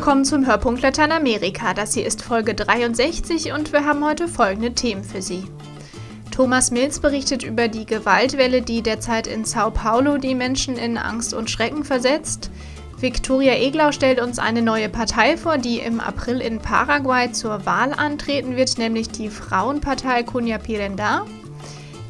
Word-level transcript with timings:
willkommen 0.00 0.24
zum 0.24 0.46
Hörpunkt 0.46 0.80
Lateinamerika. 0.80 1.74
Das 1.74 1.92
hier 1.92 2.06
ist 2.06 2.22
Folge 2.22 2.54
63 2.54 3.52
und 3.52 3.70
wir 3.70 3.84
haben 3.84 4.02
heute 4.02 4.28
folgende 4.28 4.72
Themen 4.72 5.04
für 5.04 5.20
Sie. 5.20 5.44
Thomas 6.30 6.70
Mills 6.70 7.00
berichtet 7.00 7.42
über 7.42 7.68
die 7.68 7.84
Gewaltwelle, 7.84 8.62
die 8.62 8.80
derzeit 8.80 9.26
in 9.26 9.44
Sao 9.44 9.70
Paulo 9.70 10.16
die 10.16 10.34
Menschen 10.34 10.78
in 10.78 10.96
Angst 10.96 11.34
und 11.34 11.50
Schrecken 11.50 11.84
versetzt. 11.84 12.50
Viktoria 12.98 13.52
Eglau 13.52 13.92
stellt 13.92 14.22
uns 14.22 14.38
eine 14.38 14.62
neue 14.62 14.88
Partei 14.88 15.36
vor, 15.36 15.58
die 15.58 15.80
im 15.80 16.00
April 16.00 16.40
in 16.40 16.60
Paraguay 16.60 17.30
zur 17.30 17.66
Wahl 17.66 17.92
antreten 17.92 18.56
wird, 18.56 18.78
nämlich 18.78 19.10
die 19.10 19.28
Frauenpartei 19.28 20.22
Cunha 20.22 20.56
Pirenda. 20.56 21.26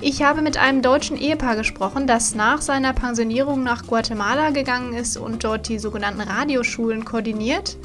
Ich 0.03 0.23
habe 0.23 0.41
mit 0.41 0.57
einem 0.57 0.81
deutschen 0.81 1.19
Ehepaar 1.19 1.57
gesprochen, 1.57 2.07
das 2.07 2.35
nach 2.35 2.63
seiner 2.63 2.95
Pensionierung 2.95 3.63
nach 3.63 3.87
Guatemala 3.87 4.49
gegangen 4.49 4.95
ist 4.95 5.19
und 5.19 5.45
dort 5.45 5.69
die 5.69 5.79
sogenannten 5.79 6.23
Radioschulen 6.23 7.05
koordiniert. 7.05 7.77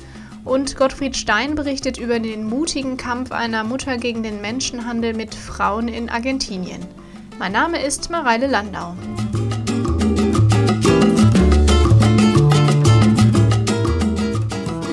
Und 0.46 0.78
Gottfried 0.78 1.18
Stein 1.18 1.56
berichtet 1.56 1.98
über 1.98 2.20
den 2.20 2.48
mutigen 2.48 2.96
Kampf 2.96 3.34
einer 3.34 3.66
Mutter 3.66 3.98
gegen 3.98 4.24
den 4.24 4.40
Menschenhandel 4.40 5.14
mit 5.14 5.36
Frauen 5.36 5.90
in 5.90 6.10
Argentinien. 6.10 6.86
Mein 7.38 7.52
Name 7.52 7.84
ist 7.84 8.10
Mareile 8.10 8.48
Landau. 8.48 8.96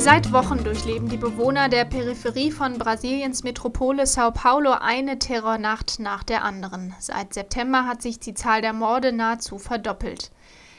Seit 0.02 0.33
Wochen 0.33 0.65
durchleben 0.65 1.09
die 1.09 1.16
Bewohner 1.16 1.69
der 1.69 1.84
Peripherie 1.84 2.51
von 2.51 2.77
Brasiliens 2.77 3.45
Metropole 3.45 4.05
Sao 4.05 4.33
Paulo 4.33 4.73
eine 4.73 5.20
Terrornacht 5.20 6.01
nach 6.01 6.25
der 6.25 6.42
anderen. 6.42 6.92
Seit 6.98 7.33
September 7.33 7.87
hat 7.87 8.02
sich 8.02 8.19
die 8.19 8.34
Zahl 8.34 8.62
der 8.62 8.73
Morde 8.73 9.12
nahezu 9.12 9.59
verdoppelt. 9.59 10.33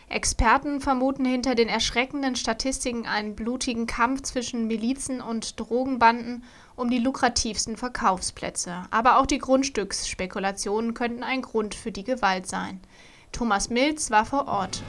Experten 0.10 0.82
vermuten 0.82 1.24
hinter 1.24 1.56
den 1.56 1.70
erschreckenden 1.70 2.36
Statistiken 2.36 3.08
einen 3.08 3.34
blutigen 3.34 3.88
Kampf 3.88 4.24
zwischen 4.24 4.68
Milizen 4.68 5.22
und 5.22 5.58
Drogenbanden 5.58 6.44
um 6.76 6.90
die 6.90 7.00
lukrativsten 7.00 7.78
Verkaufsplätze. 7.78 8.84
Aber 8.92 9.20
auch 9.20 9.26
die 9.26 9.40
Grundstücksspekulationen 9.40 10.94
könnten 10.94 11.24
ein 11.24 11.44
Grund 11.44 11.76
für 11.76 11.94
die 11.94 12.04
Gewalt 12.04 12.46
sein. 12.46 12.82
Thomas 13.32 13.70
Milz 13.70 14.12
war 14.12 14.26
vor 14.26 14.50
Ort. 14.50 14.84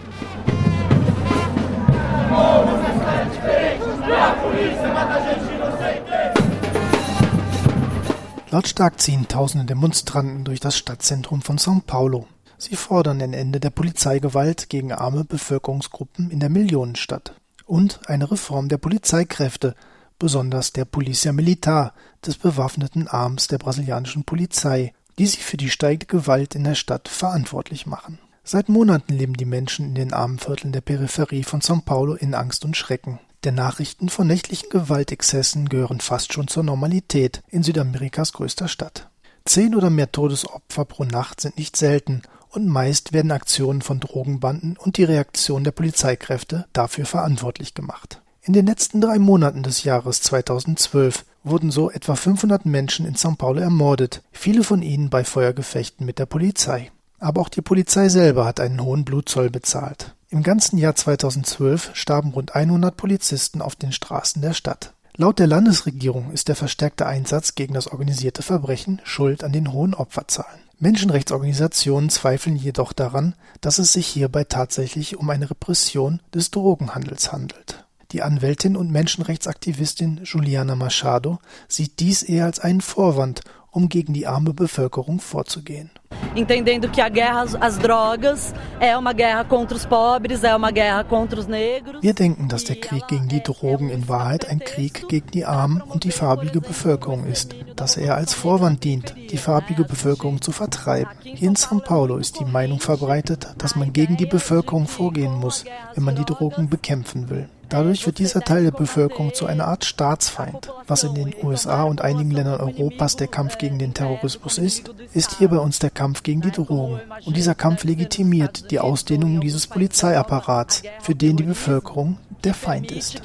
Lautstark 8.54 9.00
ziehen 9.00 9.27
tausende 9.27 9.66
Demonstranten 9.66 10.44
durch 10.44 10.60
das 10.60 10.78
Stadtzentrum 10.78 11.42
von 11.42 11.58
São 11.58 11.82
Paulo. 11.84 12.28
Sie 12.56 12.77
fordern 12.77 13.20
ein 13.20 13.32
Ende 13.32 13.58
der 13.58 13.70
Polizeigewalt 13.70 14.68
gegen 14.68 14.92
arme 14.92 15.24
Bevölkerungsgruppen 15.24 16.30
in 16.30 16.38
der 16.38 16.50
Millionenstadt 16.50 17.34
und 17.66 17.98
eine 18.06 18.30
Reform 18.30 18.68
der 18.68 18.78
Polizeikräfte, 18.78 19.74
besonders 20.20 20.72
der 20.72 20.86
Polícia 20.86 21.32
Militar, 21.32 21.94
des 22.24 22.36
bewaffneten 22.36 23.08
Arms 23.08 23.48
der 23.48 23.58
brasilianischen 23.58 24.22
Polizei, 24.22 24.92
die 25.18 25.27
sich 25.27 25.44
für 25.44 25.56
die 25.56 25.68
steigende 25.68 26.06
Gewalt 26.06 26.55
in 26.55 26.62
der 26.62 26.77
Stadt 26.77 27.08
verantwortlich 27.08 27.86
machen. 27.86 28.20
Seit 28.46 28.68
Monaten 28.68 29.14
leben 29.14 29.32
die 29.34 29.46
Menschen 29.46 29.86
in 29.86 29.94
den 29.94 30.12
armen 30.12 30.38
Vierteln 30.38 30.72
der 30.72 30.82
Peripherie 30.82 31.44
von 31.44 31.62
São 31.62 31.82
Paulo 31.82 32.12
in 32.12 32.34
Angst 32.34 32.66
und 32.66 32.76
Schrecken. 32.76 33.18
Denn 33.42 33.54
Nachrichten 33.54 34.10
von 34.10 34.26
nächtlichen 34.26 34.68
Gewaltexzessen 34.68 35.70
gehören 35.70 36.00
fast 36.00 36.34
schon 36.34 36.46
zur 36.46 36.62
Normalität 36.62 37.42
in 37.48 37.62
Südamerikas 37.62 38.34
größter 38.34 38.68
Stadt. 38.68 39.08
Zehn 39.46 39.74
oder 39.74 39.88
mehr 39.88 40.12
Todesopfer 40.12 40.84
pro 40.84 41.04
Nacht 41.04 41.40
sind 41.40 41.56
nicht 41.56 41.76
selten 41.76 42.20
und 42.50 42.68
meist 42.68 43.14
werden 43.14 43.30
Aktionen 43.30 43.80
von 43.80 43.98
Drogenbanden 43.98 44.76
und 44.76 44.98
die 44.98 45.04
Reaktion 45.04 45.64
der 45.64 45.72
Polizeikräfte 45.72 46.66
dafür 46.74 47.06
verantwortlich 47.06 47.72
gemacht. 47.72 48.20
In 48.42 48.52
den 48.52 48.66
letzten 48.66 49.00
drei 49.00 49.18
Monaten 49.18 49.62
des 49.62 49.84
Jahres 49.84 50.20
2012 50.20 51.24
wurden 51.44 51.70
so 51.70 51.90
etwa 51.90 52.14
500 52.14 52.66
Menschen 52.66 53.06
in 53.06 53.14
São 53.14 53.36
Paulo 53.36 53.60
ermordet, 53.60 54.22
viele 54.33 54.64
von 54.64 54.83
ihnen 54.83 55.08
bei 55.08 55.24
Feuergefechten 55.24 56.04
mit 56.04 56.18
der 56.18 56.27
Polizei. 56.27 56.90
Aber 57.24 57.40
auch 57.40 57.48
die 57.48 57.62
Polizei 57.62 58.11
selber 58.11 58.45
hat 58.45 58.61
einen 58.61 58.83
hohen 58.83 59.07
Blutzoll 59.07 59.48
bezahlt. 59.48 60.14
Im 60.29 60.42
ganzen 60.42 60.77
Jahr 60.77 60.95
2012 60.95 61.92
starben 61.95 62.33
rund 62.33 62.55
100 62.55 62.95
Polizisten 62.95 63.62
auf 63.62 63.77
den 63.77 63.92
Straßen 63.92 64.42
der 64.42 64.52
Stadt. 64.52 64.92
Laut 65.17 65.39
der 65.39 65.46
Landesregierung 65.46 66.33
ist 66.33 66.48
der 66.48 66.55
verstärkte 66.55 67.07
Einsatz 67.07 67.55
gegen 67.55 67.73
das 67.73 67.86
organisierte 67.86 68.42
Verbrechen 68.42 69.01
schuld 69.05 69.42
an 69.42 69.52
den 69.52 69.73
hohen 69.73 69.95
Opferzahlen. 69.95 70.61
Menschenrechtsorganisationen 70.80 72.11
zweifeln 72.11 72.57
jedoch 72.57 72.92
daran, 72.92 73.36
dass 73.63 73.79
es 73.79 73.95
sich 73.95 74.07
hierbei 74.07 74.45
tatsächlich 74.45 75.17
um 75.17 75.30
eine 75.30 75.48
Repression 75.48 76.20
des 76.34 76.51
Drogenhandels 76.51 77.33
handelt. 77.33 77.86
Die 78.13 78.20
Anwältin 78.20 78.77
und 78.77 78.90
Menschenrechtsaktivistin 78.90 80.20
Juliana 80.24 80.74
Machado 80.74 81.39
sieht 81.68 82.01
dies 82.01 82.23
eher 82.23 82.45
als 82.45 82.61
einen 82.61 82.83
Vorwand, 82.83 83.40
um 83.70 83.89
gegen 83.89 84.13
die 84.13 84.27
arme 84.27 84.52
Bevölkerung 84.52 85.20
vorzugehen 85.20 85.90
entendendo 86.35 86.89
que 86.89 87.01
a 87.01 87.08
guerra 87.08 87.47
às 87.61 87.79
drogas 87.79 88.55
é 88.80 88.97
uma 88.97 89.13
guerra 89.13 89.45
contra 89.45 89.77
os 89.77 89.86
pobres, 89.86 90.45
é 90.45 90.55
uma 90.55 90.70
guerra 90.70 91.05
contra 91.05 91.39
os 91.39 91.47
negros. 91.47 92.02
Wir 92.02 92.14
denken, 92.14 92.48
dass 92.48 92.64
der 92.64 92.77
Krieg 92.77 93.07
gegen 93.08 93.29
die 93.29 93.42
Drogen 93.42 93.91
in 93.91 94.08
Wahrheit 94.08 94.48
ein 94.48 94.58
Krieg 94.58 95.08
gegen 95.08 95.30
die 95.30 95.45
Armen 95.45 95.80
und 95.80 96.05
die 96.05 96.11
farbige 96.11 96.61
Bevölkerung 96.61 97.25
ist, 97.27 97.55
dass 97.77 97.97
er 97.97 98.14
als 98.14 98.35
Vorwand 98.35 98.85
dient, 98.85 99.14
die 99.30 99.39
farbige 99.39 99.85
Bevölkerung 99.85 100.41
zu 100.41 100.52
vertreiben. 100.52 101.11
Hier 101.23 101.48
in 101.48 101.57
São 101.57 101.80
Paulo 101.80 102.17
ist 102.17 102.41
die 102.41 102.45
Meinung 102.45 102.81
verbreitet, 102.81 103.48
dass 103.58 103.77
man 103.77 103.92
gegen 103.92 104.17
die 104.17 104.27
Bevölkerung 104.27 104.86
vorgehen 104.86 105.35
muss, 105.35 105.64
wenn 105.95 106.05
man 106.05 106.17
die 106.17 106.25
Drogen 106.25 106.69
bekämpfen 106.69 107.31
will. 107.31 107.48
Dadurch 107.69 108.07
wird 108.07 108.19
dieser 108.19 108.41
Teil 108.41 108.64
der 108.64 108.70
Bevölkerung 108.70 109.35
zu 109.35 109.47
einer 109.47 109.67
Art 109.67 109.85
Staatsfeind. 109.85 110.70
Was 110.86 111.05
in 111.05 111.14
den 111.14 111.35
USA 111.42 111.85
und 111.85 112.02
einigen 112.02 112.30
Ländern 112.30 112.61
Europas 112.61 113.17
der 113.17 113.29
Kampf 113.29 113.58
gegen 113.58 113.79
den 113.79 113.95
Terrorismus 113.95 114.58
ist, 114.58 114.91
ist 115.13 115.39
hier 115.39 115.48
bei 115.48 115.58
uns 115.58 115.79
der 115.79 115.91
Kampf 115.91 116.23
gegen 116.23 116.41
die 116.41 116.51
Drogen. 116.51 117.01
Und 117.25 117.36
dieser 117.36 117.55
Kampf 117.55 117.85
legitimiert 117.85 118.70
die 118.70 118.80
Ausdehnung 118.80 119.41
dieses 119.41 119.67
Polizeiapparats, 119.67 120.83
für 121.01 121.14
den 121.14 121.36
die 121.36 121.45
Bevölkerung 121.45 122.19
der 122.45 122.55
Feind 122.55 122.92
ist. 122.92 123.20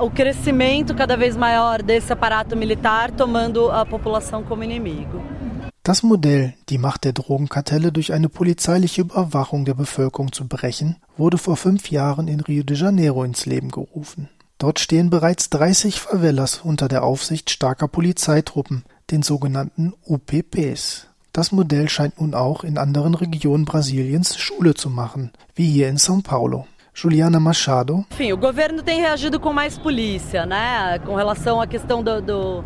o 0.00 0.08
crescimento 0.08 0.94
cada 0.94 1.16
vez 1.16 1.36
maior 1.36 1.82
desse 1.82 2.12
aparato 2.12 2.56
militar 2.56 3.10
tomando 3.10 3.72
a 3.72 3.84
população 3.84 4.44
como 4.44 4.62
inimigo. 4.62 5.20
Das 5.84 6.02
Modell, 6.02 6.54
die 6.70 6.78
Macht 6.78 7.04
der 7.04 7.12
Drogenkartelle 7.12 7.92
durch 7.92 8.14
eine 8.14 8.30
polizeiliche 8.30 9.02
Überwachung 9.02 9.66
der 9.66 9.74
Bevölkerung 9.74 10.32
zu 10.32 10.48
brechen, 10.48 10.96
wurde 11.18 11.36
vor 11.36 11.58
fünf 11.58 11.90
Jahren 11.90 12.26
in 12.26 12.40
Rio 12.40 12.62
de 12.62 12.74
Janeiro 12.74 13.22
ins 13.22 13.44
Leben 13.44 13.70
gerufen. 13.70 14.30
Dort 14.56 14.80
stehen 14.80 15.10
bereits 15.10 15.50
30 15.50 16.00
Favelas 16.00 16.62
unter 16.64 16.88
der 16.88 17.04
Aufsicht 17.04 17.50
starker 17.50 17.86
Polizeitruppen, 17.86 18.84
den 19.10 19.22
sogenannten 19.22 19.92
UPPs. 20.06 21.08
Das 21.34 21.52
Modell 21.52 21.90
scheint 21.90 22.18
nun 22.18 22.32
auch 22.32 22.64
in 22.64 22.78
anderen 22.78 23.14
Regionen 23.14 23.66
Brasiliens 23.66 24.38
Schule 24.38 24.72
zu 24.72 24.88
machen, 24.88 25.32
wie 25.54 25.70
hier 25.70 25.90
in 25.90 25.98
São 25.98 26.22
Paulo. 26.22 26.66
Juliana 26.94 27.40
Machado. 27.40 28.06
Enfim, 28.12 28.32
o 28.32 28.38
governo 28.38 28.82
tem 28.82 29.00
reagido 29.00 29.38
com 29.38 29.52
mais 29.52 29.76
polícia, 29.76 30.46
né? 30.46 30.98
Com 31.00 31.16
relação 31.16 31.60
à 31.60 31.66
questão 31.66 32.02
do, 32.02 32.22
do 32.22 32.64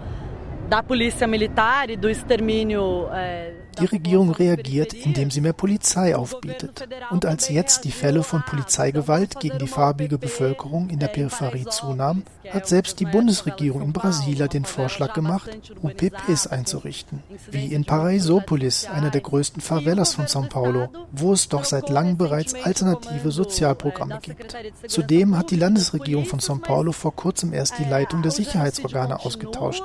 da 0.69 0.83
Polícia 0.83 1.27
Militar 1.27 1.89
e 1.89 1.97
do 1.97 2.11
extermínio. 2.11 3.09
Äh, 3.13 3.68
die 3.81 3.87
Regierung 3.87 4.31
reagiert, 4.31 4.93
indem 4.93 5.31
sie 5.31 5.41
mehr 5.41 5.53
Polizei 5.53 6.17
aufbietet. 6.17 6.89
Und 7.11 7.25
als 7.25 7.49
jetzt 7.49 7.85
die 7.85 7.91
Fälle 7.91 8.23
von 8.23 8.43
Polizeigewalt 8.43 9.41
gegen 9.41 9.59
die 9.59 9.67
farbige 9.67 10.19
Bevölkerung 10.19 10.91
in 10.91 10.99
der 10.99 11.09
Peripherie 11.09 11.67
zunahmen, 11.67 12.25
hat 12.51 12.67
selbst 12.67 13.01
die 13.01 13.05
Bundesregierung 13.05 13.83
in 13.83 13.93
Brasilia 13.93 14.49
den 14.49 14.65
Vorschlag 14.65 15.13
gemacht, 15.13 15.51
UPPs 15.83 16.47
einzurichten. 16.47 17.23
Wie 17.51 17.73
in 17.73 17.85
Paraisópolis, 17.85 18.89
einer 18.89 19.11
der 19.11 19.21
größten 19.21 19.61
Favelas 19.61 20.15
von 20.15 20.27
São 20.27 20.49
Paulo, 20.49 20.89
wo 21.13 21.33
es 21.33 21.49
doch 21.49 21.65
seit 21.65 21.89
langem 21.89 22.17
bereits 22.17 22.55
alternative 22.55 23.31
Sozialprogramme 23.31 24.21
gibt. 24.23 24.57
Zudem 24.87 25.37
hat 25.37 25.51
die 25.51 25.57
Landesregierung 25.57 26.25
von 26.25 26.41
São 26.41 26.61
Paulo 26.61 26.93
vor 26.93 27.15
kurzem 27.15 27.53
erst 27.53 27.79
die 27.79 27.85
Leitung 27.85 28.23
der 28.23 28.33
Sicherheitsorgane 28.33 29.21
ausgetauscht. 29.21 29.85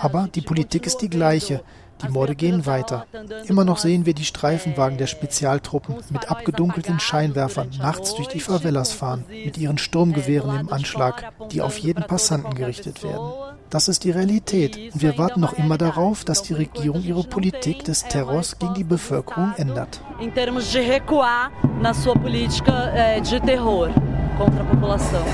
Aber 0.00 0.28
die 0.34 0.42
Politik 0.42 0.86
ist 0.86 0.98
die 0.98 1.10
gleiche. 1.10 1.62
Die 2.04 2.12
Morde 2.12 2.34
gehen 2.34 2.66
weiter. 2.66 3.06
Immer 3.46 3.64
noch 3.64 3.78
sehen 3.78 4.06
wir 4.06 4.14
die 4.14 4.24
Streifenwagen 4.24 4.98
der 4.98 5.06
Spezialtruppen 5.06 5.96
mit 6.10 6.30
abgedunkelten 6.30 7.00
Scheinwerfern 7.00 7.70
nachts 7.78 8.14
durch 8.14 8.28
die 8.28 8.40
Favelas 8.40 8.92
fahren, 8.92 9.24
mit 9.28 9.58
ihren 9.58 9.78
Sturmgewehren 9.78 10.60
im 10.60 10.72
Anschlag, 10.72 11.32
die 11.50 11.62
auf 11.62 11.78
jeden 11.78 12.04
Passanten 12.04 12.54
gerichtet 12.54 13.02
werden. 13.02 13.32
Das 13.70 13.88
ist 13.88 14.04
die 14.04 14.12
Realität 14.12 14.76
und 14.94 15.02
wir 15.02 15.18
warten 15.18 15.40
noch 15.40 15.54
immer 15.54 15.76
darauf, 15.76 16.24
dass 16.24 16.42
die 16.42 16.54
Regierung 16.54 17.02
ihre 17.02 17.24
Politik 17.24 17.84
des 17.84 18.04
Terrors 18.04 18.58
gegen 18.58 18.74
die 18.74 18.84
Bevölkerung 18.84 19.52
ändert. 19.56 20.00
In 20.20 20.32
termos 20.32 20.70
de 20.70 20.88
recuar 20.88 21.50
na 21.80 21.92
sua 21.92 22.14
política 22.14 22.92
eh, 22.94 23.20
de 23.20 23.40
terror 23.40 23.90
contra 24.38 24.62
a 24.62 24.64
população. 24.64 25.24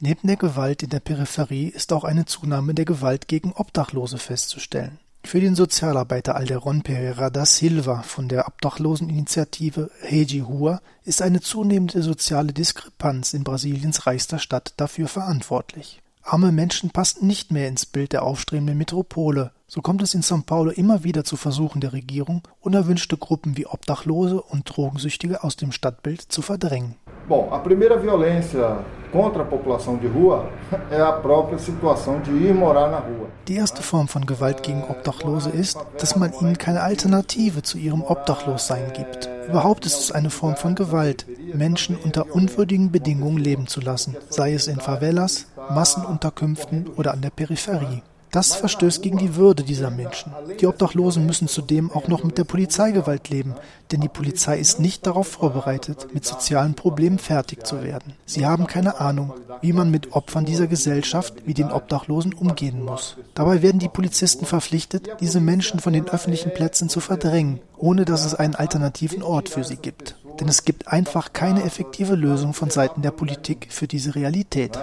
Neben 0.00 0.28
der 0.28 0.36
Gewalt 0.36 0.84
in 0.84 0.90
der 0.90 1.00
Peripherie 1.00 1.66
ist 1.66 1.92
auch 1.92 2.04
eine 2.04 2.24
Zunahme 2.24 2.72
der 2.72 2.84
Gewalt 2.84 3.26
gegen 3.26 3.52
Obdachlose 3.52 4.18
festzustellen. 4.18 5.00
Für 5.28 5.40
den 5.40 5.54
Sozialarbeiter 5.54 6.36
Alderon 6.36 6.80
Pereira 6.80 7.28
da 7.28 7.44
Silva 7.44 8.00
von 8.00 8.28
der 8.28 8.48
Obdachloseninitiative 8.48 9.90
Rede 10.10 10.40
Rua 10.40 10.80
ist 11.04 11.20
eine 11.20 11.42
zunehmende 11.42 12.02
soziale 12.02 12.54
Diskrepanz 12.54 13.34
in 13.34 13.44
Brasiliens 13.44 14.06
reichster 14.06 14.38
Stadt 14.38 14.72
dafür 14.78 15.06
verantwortlich. 15.06 16.00
Arme 16.22 16.50
Menschen 16.50 16.88
passen 16.88 17.26
nicht 17.26 17.52
mehr 17.52 17.68
ins 17.68 17.84
Bild 17.84 18.14
der 18.14 18.22
aufstrebenden 18.22 18.78
Metropole. 18.78 19.52
So 19.66 19.82
kommt 19.82 20.00
es 20.00 20.14
in 20.14 20.22
São 20.22 20.44
Paulo 20.44 20.70
immer 20.70 21.04
wieder 21.04 21.24
zu 21.24 21.36
Versuchen 21.36 21.82
der 21.82 21.92
Regierung, 21.92 22.48
unerwünschte 22.60 23.18
Gruppen 23.18 23.58
wie 23.58 23.66
Obdachlose 23.66 24.40
und 24.40 24.64
Drogensüchtige 24.64 25.44
aus 25.44 25.56
dem 25.56 25.72
Stadtbild 25.72 26.22
zu 26.22 26.40
verdrängen. 26.40 26.94
Bom, 27.28 27.50
a 27.52 27.58
primeira 27.58 27.98
violência 27.98 28.78
contra 29.12 29.42
a 29.42 29.44
população 29.44 29.98
de 29.98 30.06
rua 30.06 30.48
é 30.90 30.98
a 30.98 31.12
própria 31.12 31.58
situação 31.58 32.20
de 32.20 32.30
ir 32.30 32.54
morar 32.54 32.90
na 32.90 32.98
rua. 32.98 33.28
Die 33.46 33.56
erste 33.56 33.82
Form 33.82 34.06
von 34.06 34.24
Gewalt 34.24 34.62
gegen 34.62 34.82
Obdachlose 34.84 35.50
ist, 35.50 35.78
dass 36.00 36.16
man 36.16 36.32
ihnen 36.40 36.56
keine 36.56 36.80
Alternative 36.80 37.62
zu 37.62 37.76
ihrem 37.76 38.02
Obdachlossein 38.02 38.92
gibt. 38.94 39.28
Überhaupt 39.46 39.84
ist 39.84 40.00
es 40.00 40.10
eine 40.10 40.30
Form 40.30 40.56
von 40.56 40.74
Gewalt, 40.74 41.26
Menschen 41.52 41.96
unter 41.96 42.34
unwürdigen 42.34 42.90
Bedingungen 42.90 43.38
leben 43.38 43.66
zu 43.66 43.82
lassen, 43.82 44.16
sei 44.30 44.54
es 44.54 44.66
in 44.66 44.80
Favelas, 44.80 45.48
Massenunterkünften 45.70 46.88
oder 46.96 47.12
an 47.12 47.20
der 47.20 47.30
Peripherie. 47.30 48.02
Das 48.30 48.54
verstößt 48.54 49.02
gegen 49.02 49.18
die 49.18 49.36
Würde 49.36 49.62
dieser 49.62 49.90
Menschen. 49.90 50.32
Die 50.60 50.66
Obdachlosen 50.66 51.24
müssen 51.24 51.48
zudem 51.48 51.90
auch 51.90 52.08
noch 52.08 52.24
mit 52.24 52.36
der 52.36 52.44
Polizeigewalt 52.44 53.30
leben, 53.30 53.54
denn 53.90 54.00
die 54.00 54.08
Polizei 54.08 54.58
ist 54.58 54.80
nicht 54.80 55.06
darauf 55.06 55.28
vorbereitet, 55.28 56.08
mit 56.12 56.26
sozialen 56.26 56.74
Problemen 56.74 57.18
fertig 57.18 57.66
zu 57.66 57.82
werden. 57.82 58.12
Sie 58.26 58.44
haben 58.44 58.66
keine 58.66 59.00
Ahnung, 59.00 59.32
wie 59.62 59.72
man 59.72 59.90
mit 59.90 60.12
Opfern 60.12 60.44
dieser 60.44 60.66
Gesellschaft 60.66 61.34
wie 61.46 61.54
den 61.54 61.72
Obdachlosen 61.72 62.34
umgehen 62.34 62.84
muss. 62.84 63.16
Dabei 63.34 63.62
werden 63.62 63.78
die 63.78 63.88
Polizisten 63.88 64.44
verpflichtet, 64.44 65.08
diese 65.20 65.40
Menschen 65.40 65.80
von 65.80 65.94
den 65.94 66.08
öffentlichen 66.08 66.52
Plätzen 66.52 66.88
zu 66.88 67.00
verdrängen, 67.00 67.60
ohne 67.78 68.04
dass 68.04 68.26
es 68.26 68.34
einen 68.34 68.54
alternativen 68.54 69.22
Ort 69.22 69.48
für 69.48 69.64
sie 69.64 69.76
gibt. 69.76 70.16
Denn 70.38 70.48
es 70.48 70.64
gibt 70.64 70.88
einfach 70.88 71.32
keine 71.32 71.64
effektive 71.64 72.14
Lösung 72.14 72.52
von 72.52 72.70
Seiten 72.70 73.02
der 73.02 73.10
Politik 73.10 73.68
für 73.70 73.88
diese 73.88 74.14
Realität 74.14 74.78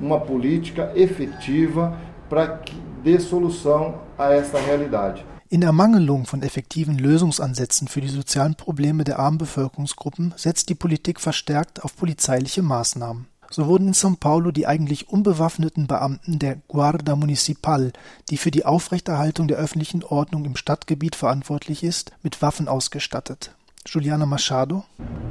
uma 0.00 0.20
política 0.20 0.92
efetiva 0.94 1.96
para 2.28 2.58
que 2.58 2.74
dê 3.02 3.18
solução 3.18 4.00
a 4.18 4.32
essa 4.32 4.58
realidade. 4.58 5.24
In 5.48 5.62
Ermangelung 5.62 6.26
von 6.26 6.42
effektiven 6.42 6.98
Lösungsansätzen 6.98 7.86
für 7.86 8.00
die 8.00 8.08
sozialen 8.08 8.56
Probleme 8.56 9.04
der 9.04 9.20
armen 9.20 9.38
Bevölkerungsgruppen 9.38 10.34
setzt 10.36 10.68
die 10.68 10.74
Politik 10.74 11.20
verstärkt 11.20 11.84
auf 11.84 11.96
polizeiliche 11.96 12.62
Maßnahmen. 12.62 13.26
So 13.48 13.66
wurden 13.68 13.88
in 13.88 13.94
São 13.94 14.16
Paulo 14.18 14.50
die 14.50 14.66
eigentlich 14.66 15.08
unbewaffneten 15.08 15.86
Beamten 15.86 16.40
der 16.40 16.56
Guarda 16.66 17.14
Municipal, 17.14 17.92
die 18.28 18.38
für 18.38 18.50
die 18.50 18.64
Aufrechterhaltung 18.64 19.46
der 19.46 19.58
öffentlichen 19.58 20.02
Ordnung 20.02 20.44
im 20.44 20.56
Stadtgebiet 20.56 21.14
verantwortlich 21.14 21.84
ist, 21.84 22.10
mit 22.24 22.42
Waffen 22.42 22.66
ausgestattet. 22.66 23.54
Juliana 23.86 24.26
Machado. 24.26 24.84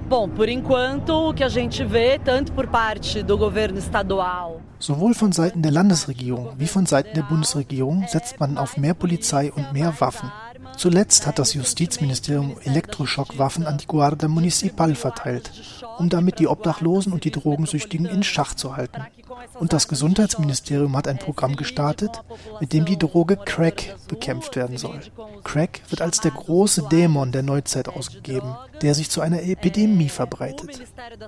Bom, 0.07 0.29
por 0.29 0.47
enquanto, 0.49 1.29
o 1.29 1.33
que 1.33 1.43
a 1.43 1.49
gente 1.49 1.83
vê, 1.83 2.19
tanto 2.19 2.51
por 2.51 2.67
parte 2.67 3.23
do 3.23 3.37
governo 3.37 3.79
estadual. 3.79 4.61
Sowohl 4.77 5.15
von 5.15 5.31
Seiten 5.31 5.63
der 5.63 5.71
Landesregierung 5.71 6.53
wie 6.57 6.67
von 6.67 6.85
Seiten 6.85 7.15
der 7.15 7.23
Bundesregierung 7.23 8.05
setzt 8.07 8.39
man 8.39 8.57
auf 8.57 8.77
mehr 8.77 8.93
Polizei 8.93 9.51
und 9.51 9.73
mehr 9.73 9.93
Waffen. 9.99 10.31
Zuletzt 10.77 11.25
hat 11.25 11.39
das 11.39 11.53
Justizministerium 11.53 12.55
Elektroschockwaffen 12.63 13.65
an 13.65 13.77
die 13.77 13.87
Guarda 13.87 14.27
Municipal 14.27 14.93
verteilt, 14.93 15.51
um 15.97 16.09
damit 16.09 16.37
die 16.37 16.47
Obdachlosen 16.47 17.13
und 17.13 17.23
die 17.23 17.31
Drogensüchtigen 17.31 18.05
in 18.05 18.23
Schach 18.23 18.53
zu 18.53 18.75
halten. 18.75 19.01
Und 19.59 19.73
das 19.73 19.87
Gesundheitsministerium 19.87 20.95
hat 20.95 21.07
ein 21.07 21.17
Programm 21.17 21.55
gestartet, 21.55 22.21
mit 22.59 22.73
dem 22.73 22.85
die 22.85 22.97
Droge 22.97 23.37
Crack 23.37 23.95
bekämpft 24.07 24.55
werden 24.55 24.77
soll. 24.77 24.99
Crack 25.43 25.81
wird 25.89 26.01
als 26.01 26.19
der 26.19 26.31
große 26.31 26.87
Dämon 26.91 27.31
der 27.31 27.43
Neuzeit 27.43 27.89
ausgegeben, 27.89 28.55
der 28.81 28.93
sich 28.93 29.09
zu 29.09 29.21
einer 29.21 29.43
Epidemie 29.43 30.09
verbreitet. 30.09 30.81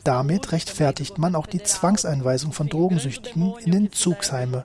Damit 0.04 0.52
rechtfertigt 0.52 1.18
man 1.18 1.36
auch 1.36 1.48
die 1.48 1.64
Zwangseinweisung 1.64 2.52
von 2.52 2.68
Drogensüchtigen 2.68 3.54
in 3.64 3.72
den 3.72 3.92
Zugsheime, 3.92 4.64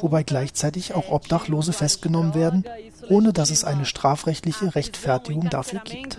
wobei 0.00 0.22
gleichzeitig 0.22 0.94
auch 0.94 1.10
Obdachlose 1.10 1.72
festgenommen 1.72 2.34
werden, 2.34 2.64
ohne 3.08 3.32
dass 3.32 3.50
es 3.50 3.64
eine 3.64 3.84
strafrechtliche 3.84 4.74
Rechtfertigung 4.74 5.50
dafür 5.50 5.80
gibt. 5.84 6.18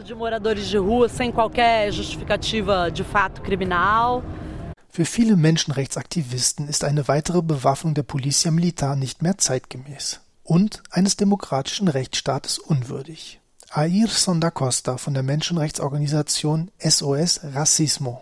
Für 4.95 5.06
viele 5.06 5.36
Menschenrechtsaktivisten 5.36 6.68
ist 6.68 6.84
eine 6.84 7.07
weitere 7.07 7.42
Bewaffnung 7.42 7.95
der 7.95 8.04
Policia 8.04 8.51
Militar 8.51 8.95
nicht 8.95 9.24
mehr 9.24 9.40
zeitgemäß 9.40 10.22
und 10.44 10.84
eines 10.92 11.18
demokratischen 11.18 11.88
Rechtsstaates 11.88 12.60
unwürdig. 12.60 13.42
Air 13.75 14.07
Sonda 14.07 14.51
Costa 14.51 14.98
von 14.98 15.16
der 15.16 15.24
Menschenrechtsorganisation 15.24 16.69
SOS 16.78 17.40
Racismo. 17.56 18.22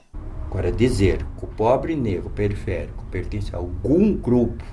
Agora 0.50 0.72
dizer 0.72 1.18
que 1.38 1.44
o 1.44 1.48
pobre 1.48 1.94
negro 1.94 2.30
periférico 2.30 3.04
pertence 3.12 3.54
a 3.54 3.58
algum 3.58 4.22
grupo 4.22 4.64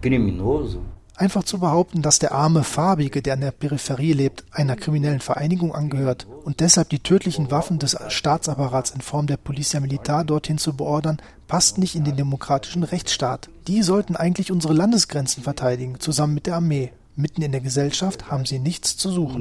criminoso 0.00 0.80
Einfach 1.18 1.42
zu 1.42 1.58
behaupten, 1.58 2.00
dass 2.00 2.20
der 2.20 2.30
arme 2.30 2.62
Farbige, 2.62 3.22
der 3.22 3.34
an 3.34 3.40
der 3.40 3.50
Peripherie 3.50 4.12
lebt, 4.12 4.44
einer 4.52 4.76
kriminellen 4.76 5.18
Vereinigung 5.18 5.74
angehört 5.74 6.28
und 6.44 6.60
deshalb 6.60 6.90
die 6.90 7.00
tödlichen 7.00 7.50
Waffen 7.50 7.80
des 7.80 7.96
Staatsapparats 8.06 8.92
in 8.92 9.00
Form 9.00 9.26
der 9.26 9.36
Policia 9.36 9.80
Militar 9.80 10.22
dorthin 10.22 10.58
zu 10.58 10.76
beordern, 10.76 11.18
passt 11.48 11.76
nicht 11.76 11.96
in 11.96 12.04
den 12.04 12.16
demokratischen 12.16 12.84
Rechtsstaat. 12.84 13.50
Die 13.66 13.82
sollten 13.82 14.14
eigentlich 14.14 14.52
unsere 14.52 14.74
Landesgrenzen 14.74 15.42
verteidigen, 15.42 15.98
zusammen 15.98 16.34
mit 16.34 16.46
der 16.46 16.54
Armee. 16.54 16.92
Mitten 17.16 17.42
in 17.42 17.50
der 17.50 17.62
Gesellschaft 17.62 18.30
haben 18.30 18.46
sie 18.46 18.60
nichts 18.60 18.96
zu 18.96 19.10
suchen. 19.10 19.40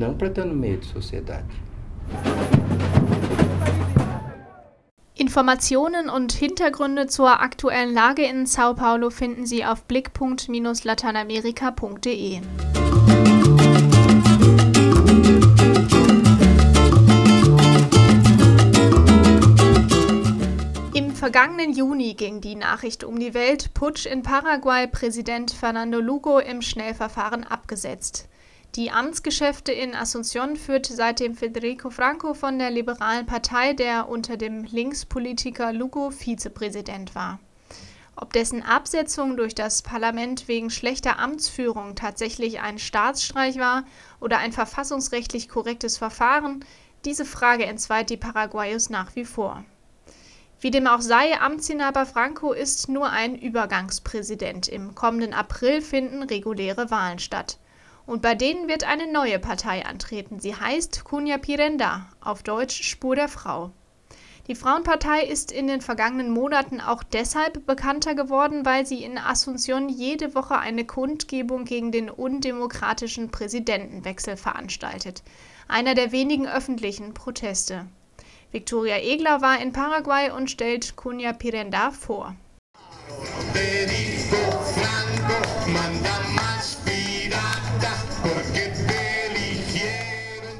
Informationen 5.19 6.12
und 6.12 6.31
Hintergründe 6.31 7.08
zur 7.08 7.42
aktuellen 7.42 7.92
Lage 7.92 8.24
in 8.24 8.46
Sao 8.46 8.75
Paulo 8.75 9.10
finden 9.10 9.48
Sie 9.48 9.66
auf 9.66 9.84
blick.latanamerika.de. 9.86 12.42
Im 20.94 21.16
vergangenen 21.16 21.74
Juni 21.74 22.13
ging 22.13 22.40
die 22.40 22.54
Nachricht 22.54 23.04
um 23.04 23.20
die 23.20 23.34
Welt, 23.34 23.74
Putsch 23.74 24.06
in 24.06 24.22
Paraguay, 24.22 24.86
Präsident 24.86 25.50
Fernando 25.50 26.00
Lugo 26.00 26.38
im 26.38 26.62
Schnellverfahren 26.62 27.44
abgesetzt. 27.44 28.30
Die 28.75 28.92
Amtsgeschäfte 28.92 29.72
in 29.72 29.96
Asunción 29.96 30.56
führt 30.56 30.86
seitdem 30.86 31.36
Federico 31.36 31.89
Franco 31.89 32.34
von 32.34 32.60
der 32.60 32.70
Liberalen 32.70 33.25
Partei, 33.25 33.74
der 33.74 34.08
unter 34.08 34.38
dem 34.38 34.63
Linkspolitiker 34.65 35.74
Lugo 35.74 36.12
Vizepräsident 36.12 37.15
war. 37.15 37.39
Ob 38.15 38.34
dessen 38.34 38.63
Absetzung 38.63 39.38
durch 39.38 39.53
das 39.53 39.84
Parlament 39.84 40.48
wegen 40.48 40.70
schlechter 40.70 41.20
Amtsführung 41.20 41.96
tatsächlich 41.96 42.60
ein 42.62 42.80
Staatsstreich 42.80 43.58
war 43.58 43.84
oder 44.20 44.39
ein 44.39 44.51
verfassungsrechtlich 44.51 45.50
korrektes 45.50 45.98
Verfahren, 45.98 46.65
diese 47.06 47.25
Frage 47.25 47.65
entzweit 47.65 48.10
die 48.10 48.18
Paraguayos 48.18 48.89
nach 48.89 49.15
wie 49.15 49.25
vor. 49.25 49.63
Wie 50.60 50.72
dem 50.72 50.88
auch 50.88 51.01
sei, 51.01 51.39
Amtsinhaber 51.39 52.08
Franco 52.08 52.51
ist 52.51 52.89
nur 52.89 53.12
ein 53.12 53.36
Übergangspräsident. 53.36 54.68
Im 54.68 54.96
kommenden 54.96 55.34
April 55.34 55.84
finden 55.84 56.24
reguläre 56.24 56.89
Wahlen 56.89 57.20
statt. 57.20 57.60
Und 58.08 58.22
bei 58.22 58.34
denen 58.36 58.68
wird 58.68 58.86
eine 58.86 59.12
neue 59.12 59.38
Partei 59.38 59.86
antreten. 59.86 60.40
Sie 60.40 60.56
heißt 60.56 61.04
Cunha 61.04 61.38
Pirenda, 61.38 62.10
auf 62.22 62.42
Deutsch 62.42 62.82
Spur 62.84 63.16
der 63.16 63.28
Frau. 63.28 63.72
Die 64.48 64.56
Frauenpartei 64.56 65.24
ist 65.24 65.52
in 65.52 65.68
den 65.68 65.82
vergangenen 65.82 66.32
Monaten 66.32 66.80
auch 66.80 67.04
deshalb 67.04 67.66
bekannter 67.66 68.16
geworden, 68.16 68.66
weil 68.66 68.86
sie 68.86 69.04
in 69.04 69.20
Asunción 69.20 69.90
jede 69.90 70.36
Woche 70.36 70.58
eine 70.58 70.86
Kundgebung 70.86 71.66
gegen 71.66 71.92
den 71.92 72.10
undemokratischen 72.10 73.30
Präsidentenwechsel 73.30 74.38
veranstaltet. 74.38 75.22
Einer 75.68 75.94
der 75.94 76.14
wenigen 76.14 76.48
öffentlichen 76.48 77.14
Proteste. 77.14 77.88
Victoria 78.54 79.00
Egler 79.00 79.42
war 79.42 79.62
in 79.62 79.74
Paraguay 79.74 80.32
und 80.32 80.50
stellt 80.50 80.96
Cunha 80.96 81.34
Pirenda 81.34 81.92
vor. 81.92 82.38
Federico 83.52 84.62
Franco, 84.62 85.97